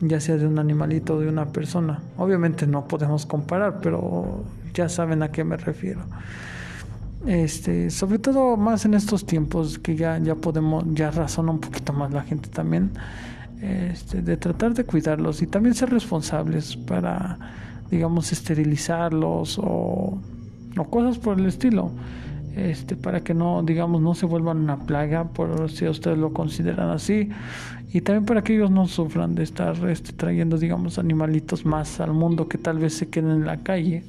ya 0.01 0.21
sea 0.21 0.37
de 0.37 0.47
un 0.47 0.59
animalito 0.59 1.17
o 1.17 1.21
de 1.21 1.29
una 1.29 1.47
persona. 1.47 2.01
Obviamente 2.19 2.67
no 2.67 2.87
podemos 2.87 3.25
comparar, 3.25 3.81
pero 3.81 4.45
ya 4.75 4.91
saben 4.91 5.23
a 5.23 5.33
qué 5.33 5.45
me 5.45 5.57
refiero 5.57 6.03
este, 7.27 7.91
sobre 7.91 8.19
todo 8.19 8.57
más 8.57 8.85
en 8.85 8.95
estos 8.95 9.27
tiempos 9.27 9.79
que 9.79 9.97
ya, 9.97 10.19
ya 10.19 10.37
podemos, 10.37 10.85
ya 10.93 11.11
razona 11.11 11.53
un 11.53 11.61
poquito 11.61 11.93
más 11.93 12.13
la 12.13 12.23
gente 12.23 12.49
también, 12.49 12.91
este, 13.61 14.23
de 14.23 14.37
tratar 14.37 14.75
de 14.75 14.85
cuidarlos 14.85 15.43
y 15.43 15.47
también 15.47 15.75
ser 15.75 15.91
responsables 15.91 16.77
para, 16.77 17.39
digamos, 17.91 18.31
esterilizarlos 18.31 19.59
o, 19.61 20.19
cosas 20.91 21.19
por 21.19 21.41
el 21.41 21.47
estilo. 21.47 21.91
Este, 22.55 22.97
para 22.97 23.21
que 23.23 23.35
no, 23.35 23.63
digamos, 23.63 24.01
no 24.01 24.15
se 24.15 24.25
vuelvan 24.25 24.59
una 24.59 24.79
plaga, 24.79 25.25
por 25.25 25.71
si 25.71 25.87
ustedes 25.87 26.17
lo 26.17 26.33
consideran 26.33 26.89
así, 26.89 27.29
y 27.93 28.01
también 28.01 28.25
para 28.25 28.43
que 28.43 28.55
ellos 28.55 28.71
no 28.71 28.87
sufran 28.87 29.35
de 29.35 29.43
estar 29.43 29.77
este, 29.89 30.13
trayendo, 30.13 30.57
digamos, 30.57 30.99
animalitos 30.99 31.67
más 31.67 32.01
al 32.01 32.15
mundo 32.15 32.49
que 32.49 32.57
tal 32.57 32.79
vez 32.79 32.95
se 32.95 33.11
queden 33.11 33.31
en 33.31 33.47
la 33.47 33.59
calle. 33.59 34.05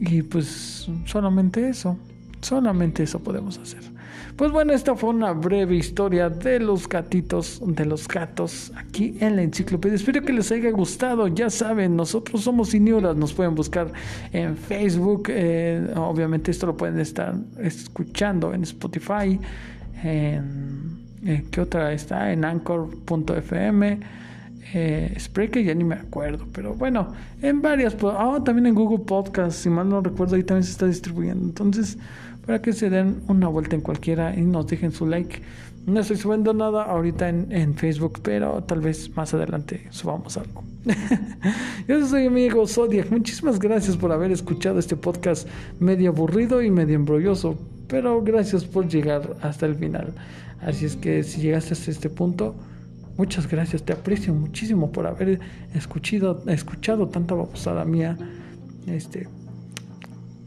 Y 0.00 0.22
pues 0.22 0.88
solamente 1.06 1.68
eso, 1.68 1.98
solamente 2.40 3.02
eso 3.02 3.18
podemos 3.20 3.58
hacer. 3.58 3.96
Pues 4.36 4.52
bueno, 4.52 4.74
esta 4.74 4.94
fue 4.94 5.10
una 5.10 5.32
breve 5.32 5.76
historia 5.76 6.28
de 6.28 6.60
los 6.60 6.86
gatitos, 6.86 7.58
de 7.64 7.86
los 7.86 8.06
gatos 8.06 8.70
aquí 8.76 9.16
en 9.20 9.36
la 9.36 9.42
enciclopedia. 9.42 9.96
Espero 9.96 10.20
que 10.22 10.32
les 10.34 10.52
haya 10.52 10.70
gustado. 10.72 11.26
Ya 11.28 11.48
saben, 11.48 11.96
nosotros 11.96 12.42
somos 12.42 12.74
Inuras, 12.74 13.16
nos 13.16 13.32
pueden 13.32 13.54
buscar 13.54 13.90
en 14.34 14.58
Facebook. 14.58 15.28
Eh, 15.30 15.90
obviamente 15.96 16.50
esto 16.50 16.66
lo 16.66 16.76
pueden 16.76 17.00
estar 17.00 17.34
escuchando 17.58 18.52
en 18.52 18.64
Spotify. 18.64 19.40
En, 20.04 20.98
eh, 21.24 21.44
¿Qué 21.50 21.62
otra 21.62 21.94
está? 21.94 22.30
En 22.30 22.44
anchor.fm 22.44 24.00
eh, 24.74 25.14
Spreaker 25.18 25.64
ya 25.64 25.74
ni 25.74 25.84
me 25.84 25.94
acuerdo, 25.94 26.46
pero 26.52 26.74
bueno, 26.74 27.12
en 27.42 27.62
varias, 27.62 27.94
pues, 27.94 28.14
ah, 28.16 28.40
también 28.44 28.66
en 28.66 28.74
Google 28.74 29.04
Podcast, 29.04 29.58
si 29.58 29.70
mal 29.70 29.88
no 29.88 30.00
recuerdo, 30.00 30.36
ahí 30.36 30.42
también 30.42 30.64
se 30.64 30.72
está 30.72 30.86
distribuyendo. 30.86 31.44
Entonces, 31.44 31.98
para 32.46 32.62
que 32.62 32.72
se 32.72 32.90
den 32.90 33.22
una 33.28 33.48
vuelta 33.48 33.74
en 33.74 33.82
cualquiera 33.82 34.34
y 34.34 34.42
nos 34.42 34.66
dejen 34.66 34.92
su 34.92 35.06
like. 35.06 35.42
No 35.84 36.00
estoy 36.00 36.16
subiendo 36.16 36.52
nada 36.52 36.84
ahorita 36.84 37.28
en, 37.28 37.46
en 37.50 37.74
Facebook, 37.74 38.20
pero 38.22 38.62
tal 38.64 38.80
vez 38.80 39.14
más 39.16 39.34
adelante 39.34 39.86
subamos 39.90 40.36
algo. 40.36 40.64
Yo 41.88 42.06
soy 42.06 42.26
amigo 42.26 42.66
Zodiac. 42.66 43.10
Muchísimas 43.10 43.58
gracias 43.58 43.96
por 43.96 44.12
haber 44.12 44.30
escuchado 44.30 44.78
este 44.78 44.96
podcast 44.96 45.48
medio 45.80 46.10
aburrido 46.10 46.62
y 46.62 46.70
medio 46.70 46.94
embrolloso, 46.94 47.56
pero 47.88 48.22
gracias 48.22 48.64
por 48.64 48.88
llegar 48.88 49.36
hasta 49.42 49.66
el 49.66 49.74
final. 49.74 50.12
Así 50.60 50.86
es 50.86 50.96
que 50.96 51.22
si 51.22 51.40
llegaste 51.40 51.74
hasta 51.74 51.90
este 51.90 52.08
punto, 52.08 52.54
Muchas 53.16 53.48
gracias, 53.48 53.82
te 53.82 53.92
aprecio 53.92 54.34
muchísimo 54.34 54.92
por 54.92 55.06
haber 55.06 55.40
escuchado, 55.74 56.42
escuchado 56.46 57.08
tanta 57.08 57.34
babosada 57.34 57.84
mía. 57.84 58.16
Este, 58.86 59.26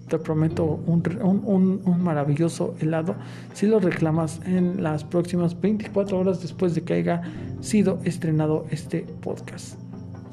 te 0.07 0.19
prometo 0.19 0.81
un, 0.85 1.03
un, 1.21 1.81
un, 1.85 2.03
maravilloso 2.03 2.75
helado 2.79 3.15
si 3.53 3.67
lo 3.67 3.79
reclamas 3.79 4.41
en 4.45 4.83
las 4.83 5.03
próximas 5.03 5.59
24 5.59 6.19
horas 6.19 6.41
después 6.41 6.75
de 6.75 6.81
que 6.81 6.93
haya 6.93 7.21
sido 7.61 7.99
estrenado 8.03 8.65
este 8.71 9.01
podcast. 9.21 9.79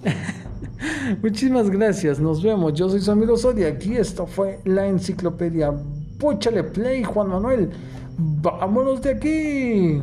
Muchísimas 1.22 1.70
gracias, 1.70 2.20
nos 2.20 2.42
vemos. 2.42 2.74
Yo 2.74 2.88
soy 2.88 3.00
su 3.00 3.10
amigo 3.10 3.36
Sodia. 3.36 3.68
Aquí 3.68 3.96
esto 3.96 4.26
fue 4.26 4.60
la 4.64 4.86
enciclopedia. 4.86 5.72
Púchale 6.18 6.64
play, 6.64 7.04
Juan 7.04 7.28
Manuel. 7.28 7.70
Vámonos 8.18 9.02
de 9.02 9.10
aquí. 9.10 10.02